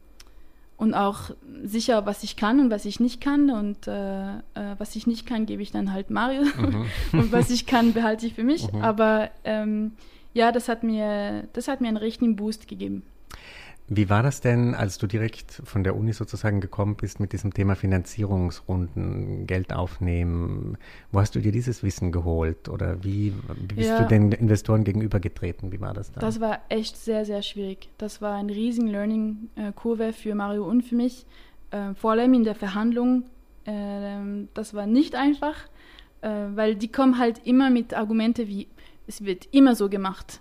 und 0.81 0.95
auch 0.95 1.31
sicher, 1.63 2.07
was 2.07 2.23
ich 2.23 2.37
kann 2.37 2.59
und 2.59 2.71
was 2.71 2.87
ich 2.87 3.01
nicht 3.01 3.21
kann. 3.21 3.51
Und 3.51 3.87
äh, 3.87 4.39
äh, 4.39 4.41
was 4.79 4.97
ich 4.97 5.07
nicht 5.07 5.27
kann, 5.27 5.45
gebe 5.45 5.61
ich 5.61 5.71
dann 5.71 5.93
halt 5.93 6.09
Mario. 6.09 6.43
Mhm. 6.43 6.87
und 7.13 7.33
was 7.33 7.51
ich 7.51 7.67
kann, 7.67 7.93
behalte 7.93 8.27
ich 8.27 8.33
für 8.33 8.45
mich. 8.45 8.73
Mhm. 8.73 8.81
Aber 8.81 9.29
ähm, 9.45 9.93
ja, 10.33 10.53
das 10.53 10.71
hat, 10.71 10.83
mir, 10.83 11.45
das 11.53 11.69
hat 11.69 11.83
mir 11.83 11.89
einen 11.89 11.99
richtigen 11.99 12.35
Boost 12.35 12.67
gegeben. 12.67 13.03
Wie 13.93 14.09
war 14.09 14.23
das 14.23 14.41
denn, 14.41 14.77
als 14.77 14.99
du 14.99 15.09
direkt 15.09 15.51
von 15.65 15.83
der 15.83 15.97
Uni 15.97 16.13
sozusagen 16.13 16.61
gekommen 16.61 16.95
bist 16.95 17.19
mit 17.19 17.33
diesem 17.33 17.53
Thema 17.53 17.75
Finanzierungsrunden, 17.75 19.49
Geld 19.49 19.73
aufnehmen? 19.73 20.79
Wo 21.11 21.19
hast 21.19 21.35
du 21.35 21.41
dir 21.41 21.51
dieses 21.51 21.83
Wissen 21.83 22.13
geholt 22.13 22.69
oder 22.69 23.03
wie, 23.03 23.33
bist 23.75 23.89
ja. 23.89 24.01
du 24.01 24.07
den 24.07 24.31
Investoren 24.31 24.85
gegenübergetreten? 24.85 25.73
Wie 25.73 25.81
war 25.81 25.93
das 25.93 26.13
da? 26.13 26.21
Das 26.21 26.39
war 26.39 26.61
echt 26.69 26.97
sehr, 26.99 27.25
sehr 27.25 27.43
schwierig. 27.43 27.89
Das 27.99 28.23
war 28.23 28.37
eine 28.37 28.55
riesen 28.55 28.87
Learning-Kurve 28.87 30.13
für 30.13 30.37
Mario 30.37 30.69
und 30.69 30.83
für 30.83 30.95
mich. 30.95 31.27
Äh, 31.73 31.95
vor 31.95 32.13
allem 32.13 32.33
in 32.33 32.45
der 32.45 32.55
Verhandlung. 32.55 33.25
Äh, 33.65 34.47
das 34.55 34.73
war 34.73 34.87
nicht 34.87 35.17
einfach, 35.17 35.57
äh, 36.21 36.29
weil 36.55 36.77
die 36.77 36.93
kommen 36.93 37.19
halt 37.19 37.45
immer 37.45 37.71
mit 37.71 37.93
Argumenten 37.93 38.47
wie, 38.47 38.69
es 39.09 39.25
wird 39.25 39.49
immer 39.51 39.75
so 39.75 39.89
gemacht 39.89 40.41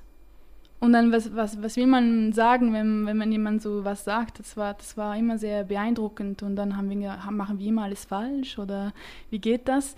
und 0.80 0.94
dann, 0.94 1.12
was, 1.12 1.36
was, 1.36 1.62
was 1.62 1.76
will 1.76 1.88
man 1.88 2.32
sagen, 2.32 2.72
wenn, 2.74 3.06
wenn 3.06 3.18
man 3.18 3.32
jemand 3.32 3.62
so 3.62 3.84
was 3.84 4.06
sagt? 4.06 4.40
Das 4.40 4.56
war, 4.56 4.74
das 4.76 4.96
war 4.96 5.18
immer 5.18 5.38
sehr 5.38 5.66
beeindruckend. 5.66 6.42
Und 6.42 6.56
dann 6.56 6.78
haben 6.78 6.90
wir, 6.90 7.18
machen 7.32 7.60
wir 7.60 7.68
immer 7.68 7.84
alles 7.84 8.06
falsch 8.06 8.58
oder 8.58 8.94
wie 9.30 9.40
geht 9.40 9.68
das? 9.68 9.98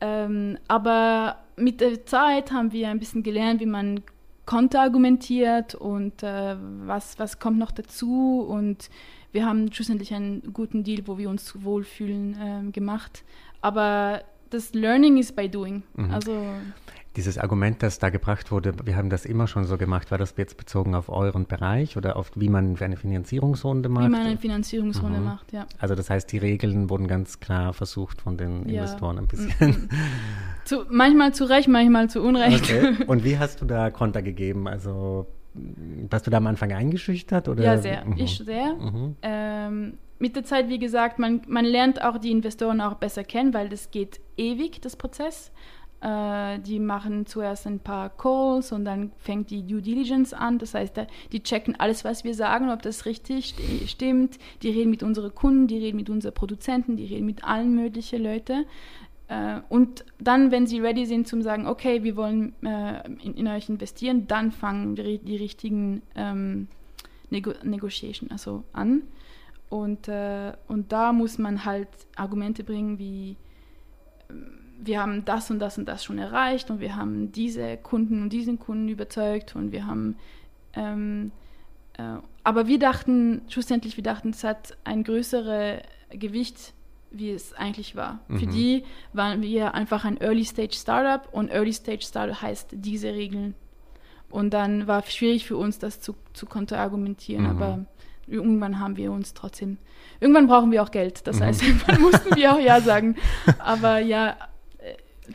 Ähm, 0.00 0.58
aber 0.68 1.38
mit 1.56 1.80
der 1.80 2.06
Zeit 2.06 2.52
haben 2.52 2.72
wir 2.72 2.88
ein 2.88 3.00
bisschen 3.00 3.24
gelernt, 3.24 3.60
wie 3.60 3.66
man 3.66 4.00
konterargumentiert 4.46 5.74
und 5.74 6.22
äh, 6.22 6.56
was, 6.84 7.18
was 7.18 7.40
kommt 7.40 7.58
noch 7.58 7.72
dazu. 7.72 8.46
Und 8.48 8.90
wir 9.32 9.44
haben 9.44 9.72
schlussendlich 9.72 10.14
einen 10.14 10.52
guten 10.52 10.84
Deal, 10.84 11.02
wo 11.06 11.18
wir 11.18 11.30
uns 11.30 11.64
wohlfühlen, 11.64 12.68
äh, 12.68 12.70
gemacht. 12.70 13.24
Aber 13.60 14.22
das 14.52 14.74
Learning 14.74 15.16
is 15.16 15.32
by 15.32 15.48
doing. 15.48 15.82
Mhm. 15.94 16.10
Also 16.10 16.32
dieses 17.16 17.36
Argument, 17.36 17.82
das 17.82 17.98
da 17.98 18.08
gebracht 18.08 18.50
wurde, 18.50 18.72
wir 18.84 18.96
haben 18.96 19.10
das 19.10 19.26
immer 19.26 19.46
schon 19.46 19.64
so 19.64 19.76
gemacht, 19.76 20.10
war 20.10 20.18
das 20.18 20.34
jetzt 20.36 20.56
bezogen 20.56 20.94
auf 20.94 21.10
euren 21.10 21.46
Bereich 21.46 21.96
oder 21.96 22.16
auf 22.16 22.30
wie 22.36 22.48
man 22.48 22.76
eine 22.80 22.96
Finanzierungsrunde 22.96 23.88
macht? 23.88 24.06
Wie 24.06 24.08
man 24.08 24.26
eine 24.26 24.38
Finanzierungsrunde 24.38 25.18
mhm. 25.18 25.24
macht, 25.24 25.52
ja. 25.52 25.66
Also 25.78 25.94
das 25.94 26.08
heißt, 26.08 26.32
die 26.32 26.38
Regeln 26.38 26.88
wurden 26.88 27.08
ganz 27.08 27.40
klar 27.40 27.74
versucht 27.74 28.22
von 28.22 28.36
den 28.36 28.68
ja. 28.68 28.82
Investoren 28.82 29.18
ein 29.18 29.26
bisschen. 29.26 29.88
zu, 30.64 30.84
manchmal 30.88 31.34
zu 31.34 31.44
Recht, 31.44 31.68
manchmal 31.68 32.08
zu 32.08 32.22
Unrecht. 32.22 32.62
Okay. 32.62 33.04
Und 33.06 33.24
wie 33.24 33.38
hast 33.38 33.60
du 33.60 33.66
da 33.66 33.90
Konter 33.90 34.22
gegeben? 34.22 34.66
Also 34.66 35.26
hast 36.10 36.26
du 36.26 36.30
da 36.30 36.38
am 36.38 36.46
Anfang 36.46 36.72
eingeschüchtert? 36.72 37.48
Oder? 37.48 37.62
Ja, 37.62 37.78
sehr. 37.78 38.06
Mhm. 38.06 38.16
Ich 38.16 38.38
sehr. 38.38 38.74
Mhm. 38.74 39.16
Ähm, 39.20 39.98
mit 40.22 40.36
der 40.36 40.44
Zeit, 40.44 40.68
wie 40.68 40.78
gesagt, 40.78 41.18
man, 41.18 41.42
man 41.48 41.64
lernt 41.64 42.00
auch 42.00 42.16
die 42.16 42.30
Investoren 42.30 42.80
auch 42.80 42.94
besser 42.94 43.24
kennen, 43.24 43.52
weil 43.54 43.68
das 43.68 43.90
geht 43.90 44.20
ewig, 44.36 44.80
das 44.80 44.94
Prozess. 44.94 45.50
Äh, 46.00 46.60
die 46.60 46.78
machen 46.78 47.26
zuerst 47.26 47.66
ein 47.66 47.80
paar 47.80 48.08
Calls 48.08 48.70
und 48.70 48.84
dann 48.84 49.10
fängt 49.18 49.50
die 49.50 49.66
Due 49.66 49.82
Diligence 49.82 50.32
an. 50.32 50.60
Das 50.60 50.74
heißt, 50.74 50.94
die 51.32 51.42
checken 51.42 51.74
alles, 51.80 52.04
was 52.04 52.22
wir 52.22 52.34
sagen, 52.34 52.70
ob 52.70 52.82
das 52.82 53.04
richtig 53.04 53.56
stimmt. 53.86 54.38
Die 54.62 54.70
reden 54.70 54.90
mit 54.90 55.02
unseren 55.02 55.34
Kunden, 55.34 55.66
die 55.66 55.78
reden 55.78 55.96
mit 55.96 56.08
unseren 56.08 56.34
Produzenten, 56.34 56.96
die 56.96 57.06
reden 57.06 57.26
mit 57.26 57.42
allen 57.42 57.74
möglichen 57.74 58.22
Leuten. 58.22 58.64
Äh, 59.26 59.58
und 59.70 60.04
dann, 60.20 60.52
wenn 60.52 60.68
sie 60.68 60.78
ready 60.78 61.04
sind 61.04 61.26
zum 61.26 61.42
sagen, 61.42 61.66
okay, 61.66 62.04
wir 62.04 62.14
wollen 62.14 62.54
äh, 62.64 63.04
in, 63.24 63.34
in, 63.34 63.48
euch 63.48 63.68
investieren, 63.68 64.28
dann 64.28 64.52
fangen 64.52 64.94
die, 64.94 65.18
die 65.18 65.36
richtigen 65.36 66.02
ähm, 66.14 66.68
Nego 67.30 67.54
Negotiation 67.64 68.30
also 68.30 68.62
an. 68.72 69.02
Und, 69.72 70.06
äh, 70.06 70.52
und 70.68 70.92
da 70.92 71.14
muss 71.14 71.38
man 71.38 71.64
halt 71.64 71.88
Argumente 72.14 72.62
bringen 72.62 72.98
wie 72.98 73.38
ähm, 74.28 74.58
wir 74.78 75.00
haben 75.00 75.24
das 75.24 75.50
und 75.50 75.60
das 75.60 75.78
und 75.78 75.86
das 75.86 76.04
schon 76.04 76.18
erreicht 76.18 76.70
und 76.70 76.78
wir 76.80 76.94
haben 76.94 77.32
diese 77.32 77.78
Kunden 77.78 78.20
und 78.20 78.34
diesen 78.34 78.58
Kunden 78.58 78.90
überzeugt 78.90 79.56
und 79.56 79.72
wir 79.72 79.86
haben, 79.86 80.16
ähm, 80.74 81.32
äh, 81.96 82.16
aber 82.44 82.66
wir 82.66 82.78
dachten, 82.78 83.40
schlussendlich, 83.48 83.96
wir 83.96 84.04
dachten, 84.04 84.30
es 84.30 84.44
hat 84.44 84.76
ein 84.84 85.04
größeres 85.04 85.80
Gewicht, 86.10 86.74
wie 87.10 87.30
es 87.30 87.54
eigentlich 87.54 87.96
war. 87.96 88.20
Mhm. 88.28 88.38
Für 88.40 88.46
die 88.48 88.84
waren 89.14 89.40
wir 89.40 89.72
einfach 89.72 90.04
ein 90.04 90.20
Early 90.20 90.44
Stage 90.44 90.74
Startup 90.74 91.32
und 91.32 91.50
Early 91.50 91.72
Stage 91.72 92.02
Startup 92.02 92.42
heißt 92.42 92.68
diese 92.72 93.14
Regeln. 93.14 93.54
Und 94.28 94.52
dann 94.52 94.86
war 94.86 95.02
es 95.02 95.14
schwierig 95.14 95.46
für 95.46 95.56
uns, 95.56 95.78
das 95.78 96.02
zu, 96.02 96.14
zu 96.34 96.44
konterargumentieren, 96.44 97.44
mhm. 97.44 97.50
aber 97.50 97.86
irgendwann 98.26 98.78
haben 98.78 98.96
wir 98.96 99.12
uns 99.12 99.34
trotzdem, 99.34 99.78
irgendwann 100.20 100.46
brauchen 100.46 100.70
wir 100.70 100.82
auch 100.82 100.90
Geld. 100.90 101.26
Das 101.26 101.40
mhm. 101.40 101.44
heißt, 101.44 101.62
irgendwann 101.66 102.00
mussten 102.00 102.36
wir 102.36 102.54
auch 102.54 102.60
Ja 102.60 102.80
sagen. 102.80 103.16
Aber 103.58 103.98
ja, 103.98 104.36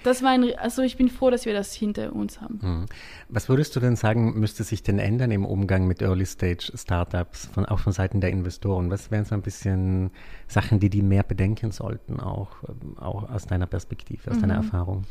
das 0.03 0.21
war 0.21 0.31
ein, 0.31 0.53
also 0.57 0.81
ich 0.81 0.97
bin 0.97 1.09
froh, 1.09 1.29
dass 1.29 1.45
wir 1.45 1.53
das 1.53 1.73
hinter 1.73 2.13
uns 2.13 2.41
haben. 2.41 2.59
Hm. 2.61 2.85
Was 3.29 3.47
würdest 3.49 3.75
du 3.75 3.79
denn 3.79 3.95
sagen, 3.95 4.37
müsste 4.39 4.63
sich 4.63 4.83
denn 4.83 4.99
ändern 4.99 5.31
im 5.31 5.45
Umgang 5.45 5.87
mit 5.87 6.01
Early-Stage-Startups, 6.01 7.47
von, 7.47 7.65
auch 7.65 7.79
von 7.79 7.93
Seiten 7.93 8.19
der 8.19 8.29
Investoren? 8.29 8.91
Was 8.91 9.11
wären 9.11 9.25
so 9.25 9.35
ein 9.35 9.41
bisschen 9.41 10.11
Sachen, 10.47 10.79
die 10.79 10.89
die 10.89 11.01
mehr 11.01 11.23
bedenken 11.23 11.71
sollten, 11.71 12.19
auch, 12.19 12.49
auch 12.97 13.29
aus 13.29 13.45
deiner 13.45 13.65
Perspektive, 13.65 14.29
aus 14.29 14.37
mhm. 14.37 14.41
deiner 14.41 14.55
Erfahrung? 14.55 15.05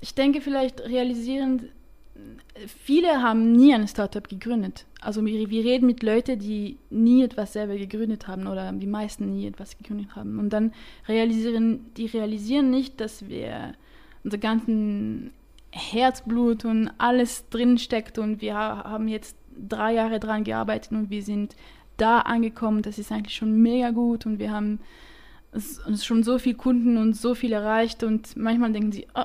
Ich 0.00 0.14
denke 0.14 0.40
vielleicht 0.40 0.80
realisieren, 0.80 1.68
viele 2.84 3.22
haben 3.22 3.52
nie 3.52 3.74
ein 3.74 3.88
Startup 3.88 4.26
gegründet. 4.28 4.86
Also 5.00 5.24
wir, 5.24 5.50
wir 5.50 5.64
reden 5.64 5.86
mit 5.86 6.02
Leuten, 6.02 6.38
die 6.38 6.76
nie 6.90 7.22
etwas 7.22 7.52
selber 7.54 7.76
gegründet 7.76 8.28
haben 8.28 8.46
oder 8.46 8.70
die 8.72 8.86
meisten 8.86 9.30
nie 9.30 9.46
etwas 9.46 9.76
gegründet 9.78 10.14
haben. 10.14 10.38
Und 10.38 10.50
dann 10.50 10.72
realisieren, 11.08 11.92
die 11.96 12.06
realisieren 12.06 12.70
nicht, 12.70 13.00
dass 13.00 13.28
wir 13.28 13.74
unser 14.24 14.38
ganzen 14.38 15.32
Herzblut 15.70 16.64
und 16.64 16.90
alles 16.98 17.48
drin 17.48 17.78
steckt 17.78 18.18
und 18.18 18.40
wir 18.40 18.54
haben 18.54 19.08
jetzt 19.08 19.36
drei 19.68 19.94
Jahre 19.94 20.20
dran 20.20 20.44
gearbeitet 20.44 20.92
und 20.92 21.10
wir 21.10 21.22
sind 21.22 21.54
da 21.96 22.20
angekommen. 22.20 22.82
Das 22.82 22.98
ist 22.98 23.12
eigentlich 23.12 23.36
schon 23.36 23.62
mega 23.62 23.90
gut 23.90 24.26
und 24.26 24.38
wir 24.38 24.50
haben 24.50 24.80
schon 26.00 26.22
so 26.22 26.38
viele 26.38 26.56
Kunden 26.56 26.96
und 26.96 27.16
so 27.16 27.34
viel 27.34 27.52
erreicht 27.52 28.02
und 28.02 28.36
manchmal 28.36 28.72
denken 28.72 28.92
sie, 28.92 29.06
oh, 29.14 29.24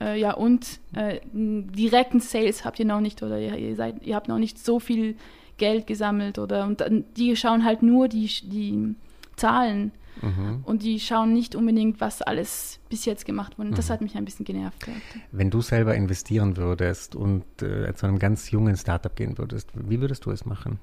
äh, 0.00 0.18
ja 0.18 0.32
und 0.34 0.80
äh, 0.94 1.20
direkten 1.32 2.20
Sales 2.20 2.64
habt 2.64 2.78
ihr 2.78 2.86
noch 2.86 3.00
nicht 3.00 3.22
oder 3.22 3.38
ihr, 3.38 3.56
ihr, 3.56 3.76
seid, 3.76 4.04
ihr 4.04 4.14
habt 4.14 4.28
noch 4.28 4.38
nicht 4.38 4.58
so 4.58 4.80
viel 4.80 5.16
Geld 5.56 5.86
gesammelt 5.86 6.38
oder 6.38 6.64
und 6.64 6.80
dann, 6.80 7.04
die 7.16 7.36
schauen 7.36 7.64
halt 7.64 7.82
nur 7.82 8.08
die, 8.08 8.26
die 8.26 8.94
Zahlen 9.36 9.92
mhm. 10.20 10.62
und 10.64 10.82
die 10.82 11.00
schauen 11.00 11.32
nicht 11.32 11.54
unbedingt, 11.54 12.00
was 12.00 12.22
alles 12.22 12.80
bis 12.88 13.04
jetzt 13.04 13.24
gemacht 13.24 13.58
wurde. 13.58 13.70
Mhm. 13.70 13.74
Das 13.74 13.90
hat 13.90 14.00
mich 14.00 14.16
ein 14.16 14.24
bisschen 14.24 14.44
genervt. 14.44 14.80
Gehabt. 14.84 15.02
Wenn 15.32 15.50
du 15.50 15.60
selber 15.60 15.94
investieren 15.94 16.56
würdest 16.56 17.14
und 17.14 17.44
äh, 17.62 17.94
zu 17.94 18.06
einem 18.06 18.18
ganz 18.18 18.50
jungen 18.50 18.76
Startup 18.76 19.14
gehen 19.14 19.38
würdest, 19.38 19.70
wie 19.74 20.00
würdest 20.00 20.24
du 20.26 20.30
es 20.30 20.44
machen? 20.44 20.78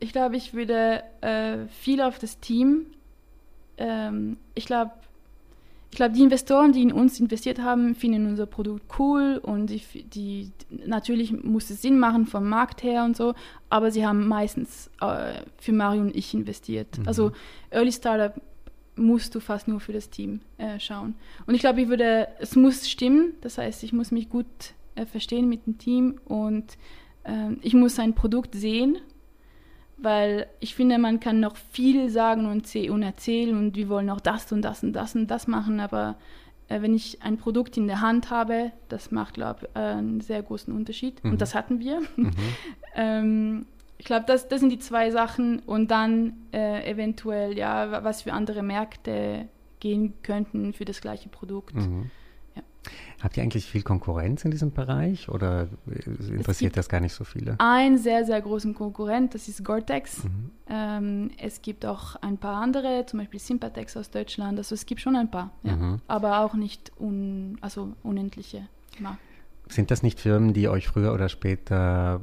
Ich 0.00 0.12
glaube, 0.12 0.36
ich 0.36 0.52
würde 0.54 1.02
äh, 1.20 1.66
viel 1.68 2.00
auf 2.00 2.18
das 2.18 2.40
Team. 2.40 2.86
Ähm, 3.78 4.36
ich 4.54 4.66
glaube, 4.66 4.90
ich 5.92 5.96
glaube, 5.96 6.14
die 6.14 6.22
Investoren, 6.22 6.72
die 6.72 6.80
in 6.80 6.90
uns 6.90 7.20
investiert 7.20 7.60
haben, 7.60 7.94
finden 7.94 8.26
unser 8.26 8.46
Produkt 8.46 8.98
cool 8.98 9.38
und 9.42 9.66
die, 9.66 9.82
die, 10.04 10.50
natürlich 10.86 11.32
muss 11.44 11.68
es 11.68 11.82
Sinn 11.82 11.98
machen 11.98 12.24
vom 12.24 12.48
Markt 12.48 12.82
her 12.82 13.04
und 13.04 13.14
so, 13.14 13.34
aber 13.68 13.90
sie 13.90 14.06
haben 14.06 14.26
meistens 14.26 14.90
äh, 15.02 15.34
für 15.58 15.72
Mario 15.72 16.00
und 16.00 16.16
ich 16.16 16.32
investiert. 16.32 16.98
Mhm. 16.98 17.06
Also 17.06 17.32
Early 17.68 17.92
Startup 17.92 18.32
musst 18.96 19.34
du 19.34 19.40
fast 19.40 19.68
nur 19.68 19.80
für 19.80 19.92
das 19.92 20.08
Team 20.08 20.40
äh, 20.56 20.80
schauen. 20.80 21.14
Und 21.46 21.54
ich 21.54 21.60
glaube, 21.60 21.82
ich 21.82 21.88
würde, 21.88 22.26
es 22.40 22.56
muss 22.56 22.88
stimmen, 22.88 23.34
das 23.42 23.58
heißt, 23.58 23.84
ich 23.84 23.92
muss 23.92 24.10
mich 24.10 24.30
gut 24.30 24.46
äh, 24.94 25.04
verstehen 25.04 25.46
mit 25.46 25.66
dem 25.66 25.76
Team 25.76 26.20
und 26.24 26.78
ähm, 27.26 27.58
ich 27.60 27.74
muss 27.74 27.98
ein 27.98 28.14
Produkt 28.14 28.54
sehen 28.54 28.96
weil 30.02 30.46
ich 30.60 30.74
finde, 30.74 30.98
man 30.98 31.20
kann 31.20 31.40
noch 31.40 31.56
viel 31.56 32.10
sagen 32.10 32.46
und, 32.46 32.74
und 32.90 33.02
erzählen 33.02 33.56
und 33.56 33.76
wir 33.76 33.88
wollen 33.88 34.10
auch 34.10 34.20
das 34.20 34.50
und 34.52 34.62
das 34.62 34.82
und 34.82 34.92
das 34.92 35.14
und 35.14 35.28
das 35.28 35.46
machen, 35.46 35.80
aber 35.80 36.16
äh, 36.68 36.82
wenn 36.82 36.94
ich 36.94 37.22
ein 37.22 37.36
Produkt 37.36 37.76
in 37.76 37.86
der 37.86 38.00
Hand 38.00 38.30
habe, 38.30 38.72
das 38.88 39.10
macht, 39.10 39.34
glaube 39.34 39.68
ich, 39.68 39.76
einen 39.76 40.20
sehr 40.20 40.42
großen 40.42 40.74
Unterschied 40.74 41.22
mhm. 41.22 41.32
und 41.32 41.40
das 41.40 41.54
hatten 41.54 41.80
wir. 41.80 42.00
Mhm. 42.16 42.30
ähm, 42.94 43.66
ich 43.98 44.06
glaube, 44.06 44.24
das, 44.26 44.48
das 44.48 44.60
sind 44.60 44.70
die 44.70 44.80
zwei 44.80 45.10
Sachen 45.10 45.60
und 45.60 45.90
dann 45.90 46.32
äh, 46.52 46.90
eventuell, 46.90 47.56
ja, 47.56 48.02
was 48.02 48.22
für 48.22 48.32
andere 48.32 48.62
Märkte 48.62 49.46
gehen 49.78 50.14
könnten 50.22 50.72
für 50.72 50.84
das 50.84 51.00
gleiche 51.00 51.28
Produkt. 51.28 51.74
Mhm. 51.74 52.10
Habt 53.22 53.36
ihr 53.36 53.42
eigentlich 53.42 53.66
viel 53.66 53.82
Konkurrenz 53.82 54.44
in 54.44 54.50
diesem 54.50 54.72
Bereich 54.72 55.28
oder 55.28 55.68
interessiert 56.28 56.76
das 56.76 56.88
gar 56.88 57.00
nicht 57.00 57.14
so 57.14 57.24
viele? 57.24 57.54
Ein 57.58 57.98
sehr, 57.98 58.24
sehr 58.24 58.40
großen 58.40 58.74
Konkurrent, 58.74 59.34
das 59.34 59.48
ist 59.48 59.64
Gore-Tex. 59.64 60.24
Mhm. 60.24 60.50
Ähm, 60.68 61.30
es 61.38 61.62
gibt 61.62 61.86
auch 61.86 62.16
ein 62.16 62.38
paar 62.38 62.60
andere, 62.60 63.06
zum 63.06 63.20
Beispiel 63.20 63.38
Sympatex 63.38 63.96
aus 63.96 64.10
Deutschland. 64.10 64.58
Also 64.58 64.74
es 64.74 64.86
gibt 64.86 65.00
schon 65.00 65.14
ein 65.14 65.30
paar, 65.30 65.50
ja. 65.62 65.76
mhm. 65.76 66.00
aber 66.08 66.40
auch 66.40 66.54
nicht 66.54 66.90
un, 66.98 67.58
also 67.60 67.92
unendliche 68.02 68.66
Marken. 68.98 69.18
Sind 69.68 69.90
das 69.90 70.02
nicht 70.02 70.20
Firmen, 70.20 70.52
die 70.52 70.68
euch 70.68 70.88
früher 70.88 71.14
oder 71.14 71.28
später 71.28 72.20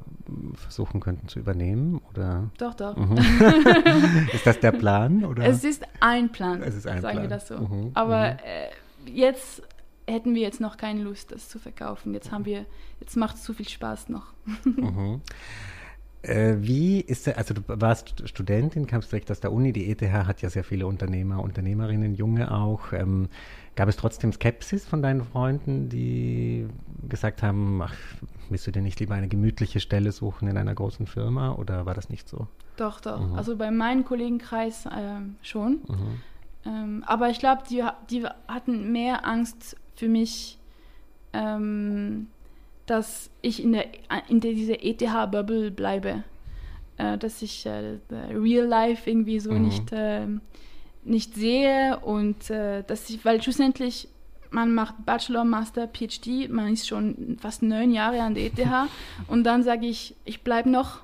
versuchen 0.55 0.99
könnten 0.99 1.29
zu 1.29 1.39
übernehmen? 1.39 2.01
Oder? 2.11 2.49
Doch, 2.57 2.75
doch. 2.75 2.95
Mhm. 2.95 3.17
ist 4.33 4.45
das 4.45 4.59
der 4.59 4.73
Plan? 4.73 5.23
Oder? 5.23 5.45
Es 5.45 5.63
ist 5.63 5.83
ein 6.01 6.31
Plan, 6.31 6.61
es 6.61 6.75
ist 6.75 6.85
ein 6.85 7.01
sagen 7.01 7.19
Plan. 7.19 7.23
wir 7.23 7.29
das 7.29 7.47
so. 7.47 7.57
Mhm. 7.57 7.91
Aber 7.93 8.33
mhm. 8.33 8.39
äh, 8.43 9.11
jetzt 9.11 9.63
hätten 10.09 10.35
wir 10.35 10.41
jetzt 10.41 10.61
noch 10.61 10.77
keine 10.77 11.03
Lust, 11.03 11.31
das 11.31 11.49
zu 11.49 11.59
verkaufen. 11.59 12.13
Jetzt 12.13 12.31
haben 12.31 12.45
wir, 12.45 12.65
jetzt 12.99 13.15
macht 13.15 13.35
es 13.35 13.43
zu 13.43 13.53
viel 13.53 13.67
Spaß 13.67 14.09
noch. 14.09 14.33
Mhm. 14.65 15.21
Äh, 16.21 16.57
wie 16.59 16.99
ist 16.99 17.27
der, 17.27 17.37
also 17.37 17.53
du 17.53 17.61
warst 17.65 18.27
Studentin, 18.27 18.87
kamst 18.87 19.09
direkt 19.09 19.31
aus 19.31 19.39
der 19.39 19.53
Uni, 19.53 19.71
die 19.71 19.89
ETH 19.89 20.01
hat 20.01 20.41
ja 20.41 20.49
sehr 20.49 20.65
viele 20.65 20.85
Unternehmer, 20.85 21.41
Unternehmerinnen, 21.41 22.13
Junge 22.13 22.51
auch. 22.51 22.91
Ähm, 22.91 23.29
gab 23.77 23.87
es 23.87 23.95
trotzdem 23.95 24.33
Skepsis 24.33 24.85
von 24.85 25.01
deinen 25.01 25.23
Freunden, 25.23 25.87
die 25.87 26.67
gesagt 27.07 27.41
haben, 27.41 27.81
ach, 27.81 27.95
willst 28.49 28.67
du 28.67 28.71
dir 28.71 28.81
nicht 28.81 28.99
lieber 28.99 29.15
eine 29.15 29.29
gemütliche 29.29 29.79
Stelle 29.79 30.11
suchen 30.11 30.49
in 30.49 30.57
einer 30.57 30.75
großen 30.75 31.07
Firma 31.07 31.53
oder 31.53 31.85
war 31.85 31.93
das 31.93 32.09
nicht 32.09 32.27
so? 32.27 32.47
Doch, 32.75 32.99
doch. 32.99 33.25
Mhm. 33.25 33.35
Also 33.35 33.55
bei 33.55 33.71
meinem 33.71 34.03
Kollegenkreis 34.03 34.87
äh, 34.87 35.21
schon. 35.41 35.79
Mhm. 35.87 36.21
Ähm, 36.65 37.03
aber 37.07 37.29
ich 37.29 37.39
glaube, 37.39 37.63
die, 37.69 37.81
die 38.09 38.25
hatten 38.49 38.91
mehr 38.91 39.25
Angst 39.25 39.77
für 39.99 40.07
mich, 40.07 40.57
ähm, 41.33 42.27
dass 42.85 43.29
ich 43.41 43.61
in, 43.61 43.73
der, 43.73 43.85
in 44.29 44.39
dieser 44.39 44.81
ETH-Bubble 44.81 45.71
bleibe. 45.71 46.23
Äh, 46.97 47.17
dass 47.17 47.41
ich 47.41 47.65
äh, 47.65 47.97
Real 48.31 48.65
Life 48.65 49.09
irgendwie 49.09 49.39
so 49.39 49.51
mhm. 49.51 49.61
nicht, 49.63 49.91
äh, 49.91 50.25
nicht 51.03 51.35
sehe 51.35 51.99
und 51.99 52.49
äh, 52.49 52.83
dass 52.83 53.09
ich, 53.09 53.23
weil 53.25 53.41
schlussendlich 53.41 54.07
man 54.51 54.73
macht 54.73 55.05
Bachelor, 55.05 55.43
Master, 55.43 55.87
PhD, 55.87 56.49
man 56.49 56.73
ist 56.73 56.87
schon 56.87 57.37
fast 57.39 57.61
neun 57.61 57.91
Jahre 57.91 58.21
an 58.21 58.33
der 58.33 58.45
ETH 58.45 58.67
und 59.27 59.43
dann 59.43 59.63
sage 59.63 59.85
ich, 59.85 60.15
ich 60.25 60.43
bleibe 60.43 60.69
noch 60.69 61.01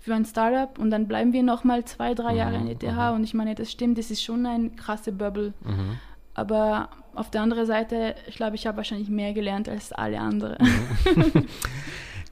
für 0.00 0.14
ein 0.14 0.24
Startup 0.24 0.78
und 0.78 0.90
dann 0.90 1.06
bleiben 1.06 1.32
wir 1.32 1.42
noch 1.42 1.64
mal 1.64 1.84
zwei, 1.84 2.14
drei 2.14 2.34
Jahre 2.34 2.56
an 2.56 2.66
der 2.66 2.74
ETH 2.74 2.82
mhm. 2.82 3.16
und 3.16 3.24
ich 3.24 3.34
meine, 3.34 3.54
das 3.54 3.70
stimmt, 3.70 3.98
das 3.98 4.10
ist 4.10 4.22
schon 4.22 4.44
eine 4.46 4.70
krasse 4.70 5.12
Bubble. 5.12 5.52
Mhm. 5.64 5.98
Aber 6.34 6.90
auf 7.18 7.30
der 7.30 7.42
anderen 7.42 7.66
Seite, 7.66 8.14
ich 8.26 8.36
glaube, 8.36 8.56
ich 8.56 8.66
habe 8.66 8.76
wahrscheinlich 8.76 9.08
mehr 9.08 9.32
gelernt 9.32 9.68
als 9.68 9.92
alle 9.92 10.20
anderen. 10.20 10.58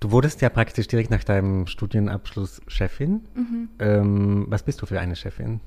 Du 0.01 0.11
wurdest 0.11 0.43
ja 0.43 0.51
praktisch 0.51 0.89
direkt 0.89 1.11
nach 1.11 1.25
deinem 1.25 1.67
Studienabschluss 1.67 2.61
Chefin. 2.69 3.27
Mhm. 3.35 3.69
Ähm, 3.79 4.47
was 4.49 4.63
bist 4.63 4.83
du 4.83 4.87
für 4.87 5.01
eine 5.01 5.17
Chefin? 5.17 5.61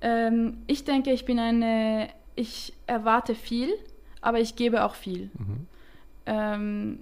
Ähm, 0.00 0.58
ich 0.66 0.84
denke, 0.84 1.12
ich 1.12 1.24
bin 1.24 1.38
eine, 1.38 2.08
ich 2.34 2.72
erwarte 2.86 3.34
viel, 3.34 3.68
aber 4.20 4.40
ich 4.40 4.56
gebe 4.56 4.84
auch 4.84 4.94
viel. 4.94 5.30
Mhm. 5.38 5.66
Ähm, 6.26 6.98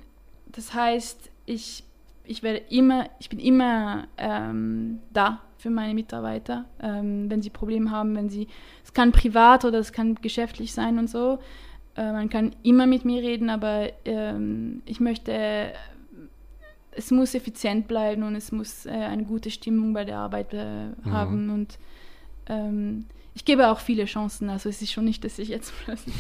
das 0.47 0.75
heißt, 0.75 1.31
ich, 1.47 1.85
ich 2.25 2.43
werde 2.43 2.63
immer, 2.71 3.09
ich 3.19 3.29
bin 3.29 3.39
immer 3.39 4.07
ähm, 4.17 5.01
da 5.13 5.41
für 5.59 5.71
meine 5.71 5.95
Mitarbeiter, 5.95 6.65
ähm, 6.81 7.31
wenn 7.31 7.43
sie 7.43 7.51
Probleme 7.51 7.91
haben, 7.91 8.17
wenn 8.17 8.29
sie, 8.29 8.49
es 8.85 8.93
kann 8.93 9.13
privat 9.13 9.65
oder 9.65 9.79
es 9.79 9.93
kann 9.93 10.17
geschäftlich 10.17 10.73
sein 10.73 10.99
und 10.99 11.09
so. 11.09 11.39
Äh, 11.97 12.13
man 12.13 12.29
kann 12.29 12.55
immer 12.63 12.87
mit 12.87 13.05
mir 13.05 13.23
reden, 13.23 13.51
aber 13.51 13.91
ähm, 14.05 14.83
ich 14.87 15.01
möchte, 15.01 15.73
es 16.93 17.11
muss 17.11 17.35
effizient 17.35 17.87
bleiben 17.87 18.23
und 18.23 18.35
es 18.35 18.51
muss 18.51 18.87
äh, 18.87 18.91
eine 18.91 19.25
gute 19.25 19.51
Stimmung 19.51 19.93
bei 19.93 20.05
der 20.05 20.19
Arbeit 20.19 20.53
äh, 20.53 20.87
mhm. 20.87 21.13
haben 21.13 21.51
und 21.51 21.79
ähm, 22.47 23.07
ich 23.35 23.45
gebe 23.45 23.69
auch 23.69 23.81
viele 23.81 24.05
Chancen, 24.05 24.51
also 24.51 24.69
es 24.69 24.83
ist 24.83 24.93
schon 24.93 25.05
nicht, 25.05 25.25
dass 25.25 25.39
ich 25.39 25.49
jetzt 25.49 25.73
plötzlich. 25.85 26.15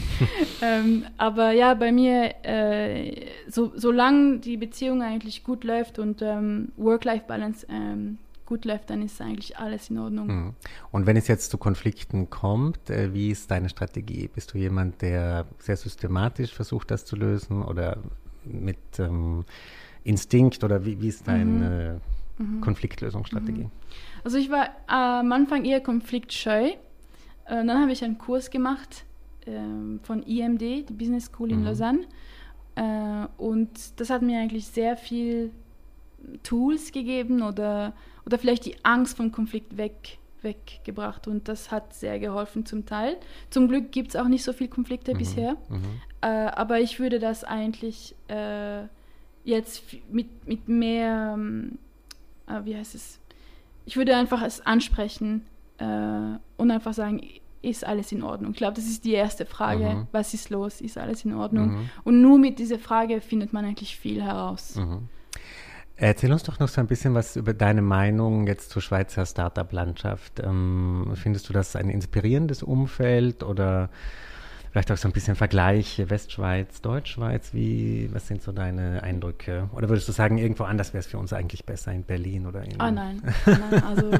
ähm, 0.62 1.04
aber 1.18 1.52
ja, 1.52 1.74
bei 1.74 1.92
mir, 1.92 2.34
äh, 2.44 3.26
so, 3.48 3.72
solange 3.74 4.38
die 4.38 4.56
Beziehung 4.56 5.02
eigentlich 5.02 5.44
gut 5.44 5.64
läuft 5.64 5.98
und 5.98 6.22
ähm, 6.22 6.72
Work-Life-Balance 6.76 7.66
ähm, 7.68 8.18
gut 8.46 8.64
läuft, 8.64 8.90
dann 8.90 9.02
ist 9.02 9.20
eigentlich 9.20 9.58
alles 9.58 9.90
in 9.90 9.98
Ordnung. 9.98 10.26
Mhm. 10.26 10.54
Und 10.90 11.06
wenn 11.06 11.16
es 11.16 11.28
jetzt 11.28 11.50
zu 11.50 11.58
Konflikten 11.58 12.30
kommt, 12.30 12.90
äh, 12.90 13.12
wie 13.12 13.30
ist 13.30 13.50
deine 13.50 13.68
Strategie? 13.68 14.28
Bist 14.28 14.54
du 14.54 14.58
jemand, 14.58 15.02
der 15.02 15.46
sehr 15.58 15.76
systematisch 15.76 16.52
versucht, 16.52 16.90
das 16.90 17.04
zu 17.04 17.16
lösen 17.16 17.62
oder 17.62 17.98
mit 18.44 18.76
ähm, 18.98 19.44
Instinkt 20.04 20.64
oder 20.64 20.84
wie, 20.84 21.00
wie 21.00 21.08
ist 21.08 21.28
deine 21.28 22.00
mhm. 22.38 22.56
mhm. 22.56 22.60
Konfliktlösungsstrategie? 22.60 23.64
Mhm. 23.64 23.70
Also 24.24 24.38
ich 24.38 24.50
war 24.50 24.64
äh, 24.66 25.20
am 25.20 25.32
Anfang 25.32 25.64
eher 25.64 25.80
konfliktscheu. 25.80 26.72
Äh, 27.46 27.64
dann 27.64 27.80
habe 27.80 27.92
ich 27.92 28.04
einen 28.04 28.18
Kurs 28.18 28.50
gemacht 28.50 29.04
äh, 29.46 29.52
von 30.02 30.22
IMD, 30.22 30.60
die 30.60 30.92
Business 30.92 31.26
School 31.26 31.50
in 31.50 31.60
mhm. 31.60 31.66
Lausanne. 31.66 32.06
Äh, 32.74 33.26
und 33.38 33.70
das 33.96 34.10
hat 34.10 34.22
mir 34.22 34.40
eigentlich 34.40 34.66
sehr 34.66 34.96
viel 34.96 35.50
Tools 36.42 36.92
gegeben 36.92 37.42
oder, 37.42 37.92
oder 38.24 38.38
vielleicht 38.38 38.64
die 38.66 38.76
Angst 38.84 39.16
vom 39.16 39.32
Konflikt 39.32 39.76
weg, 39.76 40.18
weggebracht. 40.42 41.26
Und 41.26 41.48
das 41.48 41.70
hat 41.70 41.94
sehr 41.94 42.18
geholfen 42.18 42.64
zum 42.66 42.86
Teil. 42.86 43.16
Zum 43.50 43.68
Glück 43.68 43.92
gibt 43.92 44.10
es 44.10 44.16
auch 44.16 44.28
nicht 44.28 44.44
so 44.44 44.52
viele 44.52 44.70
Konflikte 44.70 45.14
mhm, 45.14 45.18
bisher. 45.18 45.56
Mhm. 45.68 45.82
Äh, 46.20 46.26
aber 46.26 46.80
ich 46.80 47.00
würde 47.00 47.18
das 47.18 47.44
eigentlich 47.44 48.14
äh, 48.28 48.84
jetzt 49.44 49.82
mit, 50.10 50.46
mit 50.46 50.68
mehr, 50.68 51.38
äh, 52.46 52.64
wie 52.64 52.76
heißt 52.76 52.94
es, 52.94 53.18
ich 53.84 53.96
würde 53.96 54.16
einfach 54.16 54.42
es 54.42 54.64
ansprechen 54.64 55.44
äh, 55.82 56.38
und 56.56 56.70
einfach 56.70 56.94
sagen, 56.94 57.20
ist 57.62 57.86
alles 57.86 58.12
in 58.12 58.22
Ordnung? 58.22 58.52
Ich 58.52 58.56
glaube, 58.56 58.74
das 58.74 58.86
ist 58.86 59.04
die 59.04 59.12
erste 59.12 59.46
Frage. 59.46 59.84
Mhm. 59.84 60.06
Was 60.12 60.34
ist 60.34 60.50
los? 60.50 60.80
Ist 60.80 60.98
alles 60.98 61.24
in 61.24 61.34
Ordnung? 61.34 61.70
Mhm. 61.70 61.90
Und 62.04 62.20
nur 62.20 62.38
mit 62.38 62.58
dieser 62.58 62.78
Frage 62.78 63.20
findet 63.20 63.52
man 63.52 63.64
eigentlich 63.64 63.96
viel 63.96 64.22
heraus. 64.22 64.76
Mhm. 64.76 65.08
Erzähl 65.96 66.32
uns 66.32 66.42
doch 66.42 66.58
noch 66.58 66.68
so 66.68 66.80
ein 66.80 66.88
bisschen 66.88 67.14
was 67.14 67.36
über 67.36 67.54
deine 67.54 67.82
Meinung 67.82 68.46
jetzt 68.46 68.70
zur 68.70 68.82
Schweizer 68.82 69.24
Startup-Landschaft. 69.24 70.40
Ähm, 70.40 71.12
findest 71.14 71.48
du 71.48 71.52
das 71.52 71.76
ein 71.76 71.88
inspirierendes 71.90 72.62
Umfeld 72.62 73.44
oder 73.44 73.88
Vielleicht 74.72 74.90
auch 74.90 74.96
so 74.96 75.06
ein 75.06 75.12
bisschen 75.12 75.36
Vergleich 75.36 76.02
Westschweiz, 76.08 76.80
Deutschschweiz. 76.80 77.52
Wie, 77.52 78.08
was 78.10 78.26
sind 78.26 78.40
so 78.40 78.52
deine 78.52 79.02
Eindrücke? 79.02 79.68
Oder 79.74 79.90
würdest 79.90 80.08
du 80.08 80.12
sagen, 80.12 80.38
irgendwo 80.38 80.64
anders 80.64 80.94
wäre 80.94 81.00
es 81.00 81.06
für 81.06 81.18
uns 81.18 81.34
eigentlich 81.34 81.66
besser 81.66 81.92
in 81.92 82.04
Berlin 82.04 82.46
oder 82.46 82.64
in? 82.64 82.80
Ah 82.80 82.90
nein, 82.90 83.22
nein 83.44 83.82
also 83.84 84.10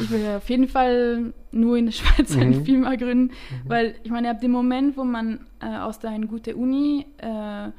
ich 0.00 0.08
will 0.08 0.24
auf 0.36 0.48
jeden 0.48 0.68
Fall 0.68 1.32
nur 1.50 1.76
in 1.76 1.86
der 1.86 1.92
Schweiz 1.92 2.36
eine 2.36 2.56
mhm. 2.56 2.64
Firma 2.64 2.94
gründen, 2.94 3.34
mhm. 3.34 3.68
weil 3.68 3.96
ich 4.04 4.12
meine, 4.12 4.30
ab 4.30 4.40
dem 4.40 4.52
Moment, 4.52 4.96
wo 4.96 5.02
man 5.02 5.40
äh, 5.60 5.76
aus 5.76 5.98
der 5.98 6.10
eine 6.10 6.28
gute 6.28 6.54
Uni 6.54 7.04
äh, 7.18 7.70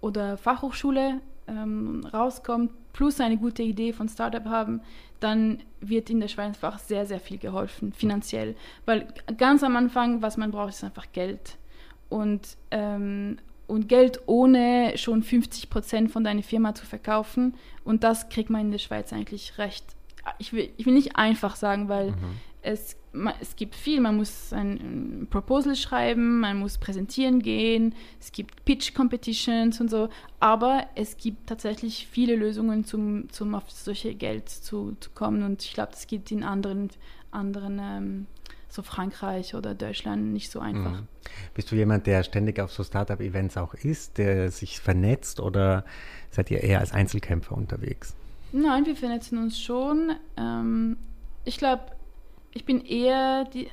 oder 0.00 0.36
Fachhochschule 0.36 1.20
ähm, 1.46 2.04
rauskommt, 2.12 2.72
plus 2.92 3.20
eine 3.20 3.36
gute 3.36 3.62
Idee 3.62 3.92
von 3.92 4.08
Startup 4.08 4.46
haben, 4.46 4.80
dann 5.20 5.62
wird 5.80 6.10
in 6.10 6.18
der 6.18 6.26
Schweiz 6.26 6.48
einfach 6.48 6.80
sehr, 6.80 7.06
sehr 7.06 7.20
viel 7.20 7.38
geholfen, 7.38 7.92
finanziell. 7.92 8.56
Weil 8.84 9.06
ganz 9.36 9.62
am 9.62 9.76
Anfang, 9.76 10.22
was 10.22 10.36
man 10.36 10.50
braucht, 10.50 10.70
ist 10.70 10.82
einfach 10.82 11.06
Geld. 11.12 11.56
Und, 12.08 12.56
ähm, 12.70 13.38
und 13.66 13.88
Geld 13.88 14.20
ohne 14.26 14.92
schon 14.96 15.22
50 15.22 15.68
Prozent 15.70 16.10
von 16.10 16.24
deiner 16.24 16.42
Firma 16.42 16.74
zu 16.74 16.86
verkaufen. 16.86 17.54
Und 17.84 18.04
das 18.04 18.28
kriegt 18.28 18.50
man 18.50 18.62
in 18.62 18.70
der 18.70 18.78
Schweiz 18.78 19.12
eigentlich 19.12 19.58
recht. 19.58 19.84
Ich 20.38 20.52
will, 20.52 20.70
ich 20.76 20.86
will 20.86 20.94
nicht 20.94 21.16
einfach 21.16 21.56
sagen, 21.56 21.88
weil 21.88 22.10
mhm. 22.10 22.16
es, 22.62 22.96
es 23.40 23.56
gibt 23.56 23.74
viel. 23.74 24.00
Man 24.00 24.16
muss 24.16 24.52
ein, 24.52 25.22
ein 25.22 25.26
Proposal 25.30 25.76
schreiben, 25.76 26.40
man 26.40 26.58
muss 26.58 26.78
präsentieren 26.78 27.40
gehen, 27.40 27.94
es 28.20 28.32
gibt 28.32 28.64
Pitch-Competitions 28.64 29.80
und 29.80 29.90
so. 29.90 30.08
Aber 30.40 30.86
es 30.94 31.16
gibt 31.16 31.46
tatsächlich 31.46 32.06
viele 32.10 32.36
Lösungen, 32.36 32.84
zum, 32.84 33.30
zum 33.30 33.54
auf 33.54 33.70
solche 33.70 34.14
Geld 34.14 34.48
zu, 34.48 34.96
zu 35.00 35.10
kommen. 35.10 35.42
Und 35.42 35.62
ich 35.62 35.74
glaube, 35.74 35.92
das 35.92 36.06
gibt 36.06 36.30
in 36.30 36.42
anderen, 36.42 36.90
anderen 37.30 37.78
ähm, 37.82 38.26
so 38.68 38.82
Frankreich 38.82 39.54
oder 39.54 39.74
Deutschland 39.74 40.32
nicht 40.32 40.50
so 40.50 40.60
einfach. 40.60 41.00
Mhm. 41.00 41.08
Bist 41.54 41.72
du 41.72 41.76
jemand, 41.76 42.06
der 42.06 42.22
ständig 42.22 42.60
auf 42.60 42.72
so 42.72 42.84
Startup-Events 42.84 43.56
auch 43.56 43.74
ist, 43.74 44.18
der 44.18 44.50
sich 44.50 44.80
vernetzt 44.80 45.40
oder 45.40 45.84
seid 46.30 46.50
ihr 46.50 46.62
eher 46.62 46.80
als 46.80 46.92
Einzelkämpfer 46.92 47.56
unterwegs? 47.56 48.14
Nein, 48.52 48.86
wir 48.86 48.96
vernetzen 48.96 49.38
uns 49.38 49.60
schon. 49.60 50.12
Ähm, 50.36 50.96
ich 51.44 51.58
glaube, 51.58 51.82
ich 52.52 52.64
bin 52.64 52.80
eher, 52.80 53.44
die, 53.44 53.68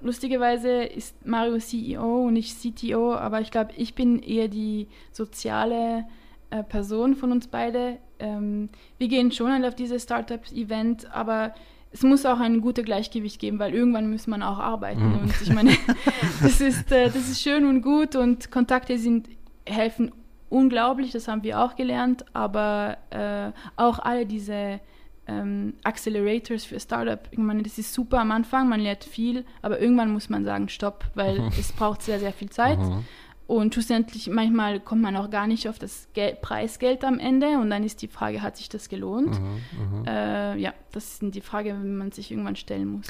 lustigerweise 0.00 0.84
ist 0.84 1.26
Mario 1.26 1.58
CEO 1.58 2.26
und 2.26 2.36
ich 2.36 2.54
CTO, 2.54 3.14
aber 3.14 3.40
ich 3.40 3.50
glaube, 3.50 3.72
ich 3.76 3.94
bin 3.94 4.20
eher 4.20 4.48
die 4.48 4.88
soziale 5.12 6.04
äh, 6.50 6.62
Person 6.62 7.16
von 7.16 7.32
uns 7.32 7.48
beide. 7.48 7.98
Ähm, 8.18 8.68
wir 8.98 9.08
gehen 9.08 9.32
schon 9.32 9.64
auf 9.64 9.74
dieses 9.74 10.04
Startup-Event, 10.04 11.12
aber 11.12 11.54
es 11.92 12.02
muss 12.02 12.24
auch 12.24 12.40
ein 12.40 12.60
gutes 12.60 12.84
Gleichgewicht 12.84 13.38
geben, 13.38 13.58
weil 13.58 13.74
irgendwann 13.74 14.10
muss 14.10 14.26
man 14.26 14.42
auch 14.42 14.58
arbeiten. 14.58 15.08
Mhm. 15.08 15.18
Und 15.20 15.42
ich 15.42 15.52
meine, 15.52 15.76
das 16.42 16.60
ist, 16.60 16.90
äh, 16.90 17.06
das 17.06 17.28
ist 17.28 17.42
schön 17.42 17.66
und 17.66 17.82
gut 17.82 18.16
und 18.16 18.50
Kontakte 18.50 18.98
sind, 18.98 19.28
helfen 19.66 20.12
unglaublich, 20.48 21.12
das 21.12 21.28
haben 21.28 21.42
wir 21.42 21.60
auch 21.60 21.76
gelernt, 21.76 22.24
aber 22.34 22.98
äh, 23.10 23.52
auch 23.76 23.98
alle 23.98 24.26
diese 24.26 24.80
ähm, 25.26 25.74
Accelerators 25.82 26.64
für 26.64 26.78
Startup, 26.78 27.20
ich 27.30 27.38
meine, 27.38 27.62
das 27.62 27.78
ist 27.78 27.94
super 27.94 28.20
am 28.20 28.30
Anfang, 28.32 28.68
man 28.68 28.80
lernt 28.80 29.04
viel, 29.04 29.44
aber 29.62 29.80
irgendwann 29.80 30.12
muss 30.12 30.28
man 30.28 30.44
sagen, 30.44 30.68
stopp, 30.68 31.04
weil 31.14 31.40
mhm. 31.40 31.48
es 31.58 31.72
braucht 31.72 32.02
sehr, 32.02 32.20
sehr 32.20 32.32
viel 32.32 32.50
Zeit. 32.50 32.78
Mhm. 32.78 33.04
Und 33.46 33.74
schlussendlich, 33.74 34.28
manchmal 34.28 34.80
kommt 34.80 35.02
man 35.02 35.16
auch 35.16 35.28
gar 35.28 35.46
nicht 35.46 35.68
auf 35.68 35.78
das 35.78 36.08
Geld, 36.14 36.40
Preisgeld 36.40 37.04
am 37.04 37.18
Ende 37.18 37.58
und 37.58 37.70
dann 37.70 37.84
ist 37.84 38.00
die 38.00 38.08
Frage, 38.08 38.40
hat 38.40 38.56
sich 38.56 38.68
das 38.68 38.88
gelohnt? 38.88 39.38
Mhm, 39.38 39.98
mhm, 39.98 40.04
äh, 40.06 40.56
ja, 40.56 40.72
das 40.92 41.22
ist 41.22 41.34
die 41.34 41.40
Frage, 41.40 41.74
die 41.74 41.88
man 41.88 42.12
sich 42.12 42.30
irgendwann 42.30 42.56
stellen 42.56 42.88
muss. 42.88 43.06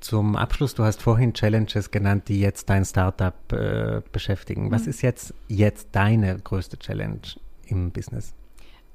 Zum 0.00 0.34
Abschluss, 0.34 0.74
du 0.74 0.82
hast 0.82 1.02
vorhin 1.02 1.34
Challenges 1.34 1.90
genannt, 1.90 2.24
die 2.28 2.40
jetzt 2.40 2.70
dein 2.70 2.84
Startup 2.84 3.34
äh, 3.52 4.00
beschäftigen. 4.12 4.70
Was 4.70 4.84
mhm. 4.84 4.90
ist 4.90 5.02
jetzt, 5.02 5.34
jetzt 5.48 5.88
deine 5.92 6.38
größte 6.38 6.78
Challenge 6.78 7.20
im 7.66 7.90
Business? 7.90 8.32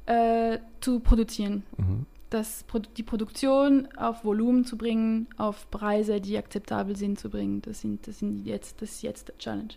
Äh, 0.08 0.60
zu 0.82 1.00
produzieren. 1.00 1.64
Mhm. 1.78 2.06
Das, 2.32 2.66
die 2.98 3.04
Produktion 3.04 3.88
auf 3.96 4.26
Volumen 4.26 4.66
zu 4.66 4.78
bringen, 4.78 5.28
auf 5.38 5.70
Preise, 5.72 6.20
die 6.20 6.38
akzeptabel 6.38 6.96
sind, 6.96 7.20
zu 7.20 7.30
bringen. 7.30 7.62
Das, 7.62 7.82
sind, 7.82 8.08
das, 8.08 8.20
sind 8.20 8.46
jetzt, 8.46 8.82
das 8.82 8.92
ist 8.92 9.02
jetzt 9.04 9.28
der 9.30 9.38
Challenge. 9.38 9.70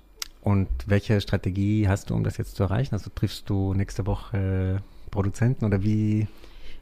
Und 0.48 0.68
welche 0.86 1.20
Strategie 1.20 1.88
hast 1.88 2.08
du, 2.08 2.14
um 2.14 2.24
das 2.24 2.38
jetzt 2.38 2.56
zu 2.56 2.62
erreichen? 2.62 2.94
Also 2.94 3.10
triffst 3.14 3.50
du 3.50 3.74
nächste 3.74 4.06
Woche 4.06 4.80
Produzenten 5.10 5.66
oder 5.66 5.82
wie? 5.82 6.26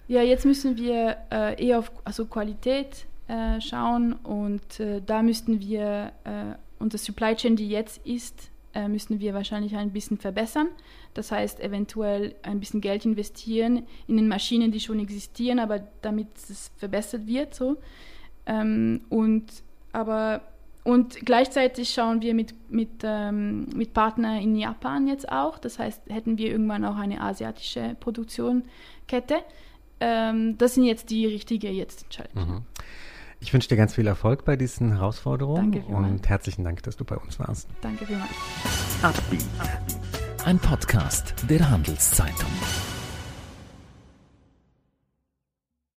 Ja, 0.06 0.22
jetzt 0.22 0.44
müssen 0.44 0.76
wir 0.76 1.16
äh, 1.32 1.60
eher 1.60 1.80
auf 1.80 1.90
also 2.04 2.26
Qualität 2.26 3.06
äh, 3.26 3.60
schauen 3.60 4.12
und 4.22 4.78
äh, 4.78 5.02
da 5.04 5.20
müssten 5.20 5.58
wir 5.58 6.12
äh, 6.22 6.54
unsere 6.78 7.02
Supply 7.02 7.34
Chain, 7.34 7.56
die 7.56 7.68
jetzt 7.68 8.06
ist, 8.06 8.50
äh, 8.72 8.86
müssen 8.86 9.18
wir 9.18 9.34
wahrscheinlich 9.34 9.74
ein 9.74 9.90
bisschen 9.90 10.18
verbessern. 10.18 10.68
Das 11.14 11.32
heißt, 11.32 11.58
eventuell 11.58 12.36
ein 12.44 12.60
bisschen 12.60 12.80
Geld 12.80 13.04
investieren 13.04 13.82
in 14.06 14.16
den 14.16 14.28
Maschinen, 14.28 14.70
die 14.70 14.78
schon 14.78 15.00
existieren, 15.00 15.58
aber 15.58 15.80
damit 16.02 16.28
es 16.36 16.70
verbessert 16.76 17.26
wird. 17.26 17.52
So. 17.52 17.78
Ähm, 18.46 19.00
und 19.08 19.46
aber 19.92 20.42
und 20.86 21.26
gleichzeitig 21.26 21.90
schauen 21.90 22.22
wir 22.22 22.32
mit, 22.32 22.54
mit, 22.70 23.02
ähm, 23.02 23.66
mit 23.74 23.92
Partnern 23.92 24.40
in 24.40 24.54
Japan 24.54 25.08
jetzt 25.08 25.28
auch. 25.32 25.58
Das 25.58 25.80
heißt, 25.80 26.02
hätten 26.08 26.38
wir 26.38 26.48
irgendwann 26.48 26.84
auch 26.84 26.94
eine 26.94 27.20
asiatische 27.20 27.96
Produktionskette. 27.98 29.38
Ähm, 29.98 30.56
das 30.58 30.74
sind 30.74 30.84
jetzt 30.84 31.10
die 31.10 31.26
richtige 31.26 31.70
jetzt 31.70 32.08
Challenge. 32.10 32.52
Mhm. 32.52 32.62
Ich 33.40 33.52
wünsche 33.52 33.68
dir 33.68 33.76
ganz 33.76 33.94
viel 33.94 34.06
Erfolg 34.06 34.44
bei 34.44 34.54
diesen 34.54 34.92
Herausforderungen 34.92 35.72
Danke 35.72 35.86
und 35.88 36.28
herzlichen 36.28 36.62
Dank, 36.62 36.84
dass 36.84 36.96
du 36.96 37.04
bei 37.04 37.16
uns 37.16 37.40
warst. 37.40 37.68
Danke 37.82 38.06
vielmals. 38.06 38.30
Ein 40.44 40.60
Podcast 40.60 41.34
der 41.48 41.68
Handelszeitung. 41.68 42.50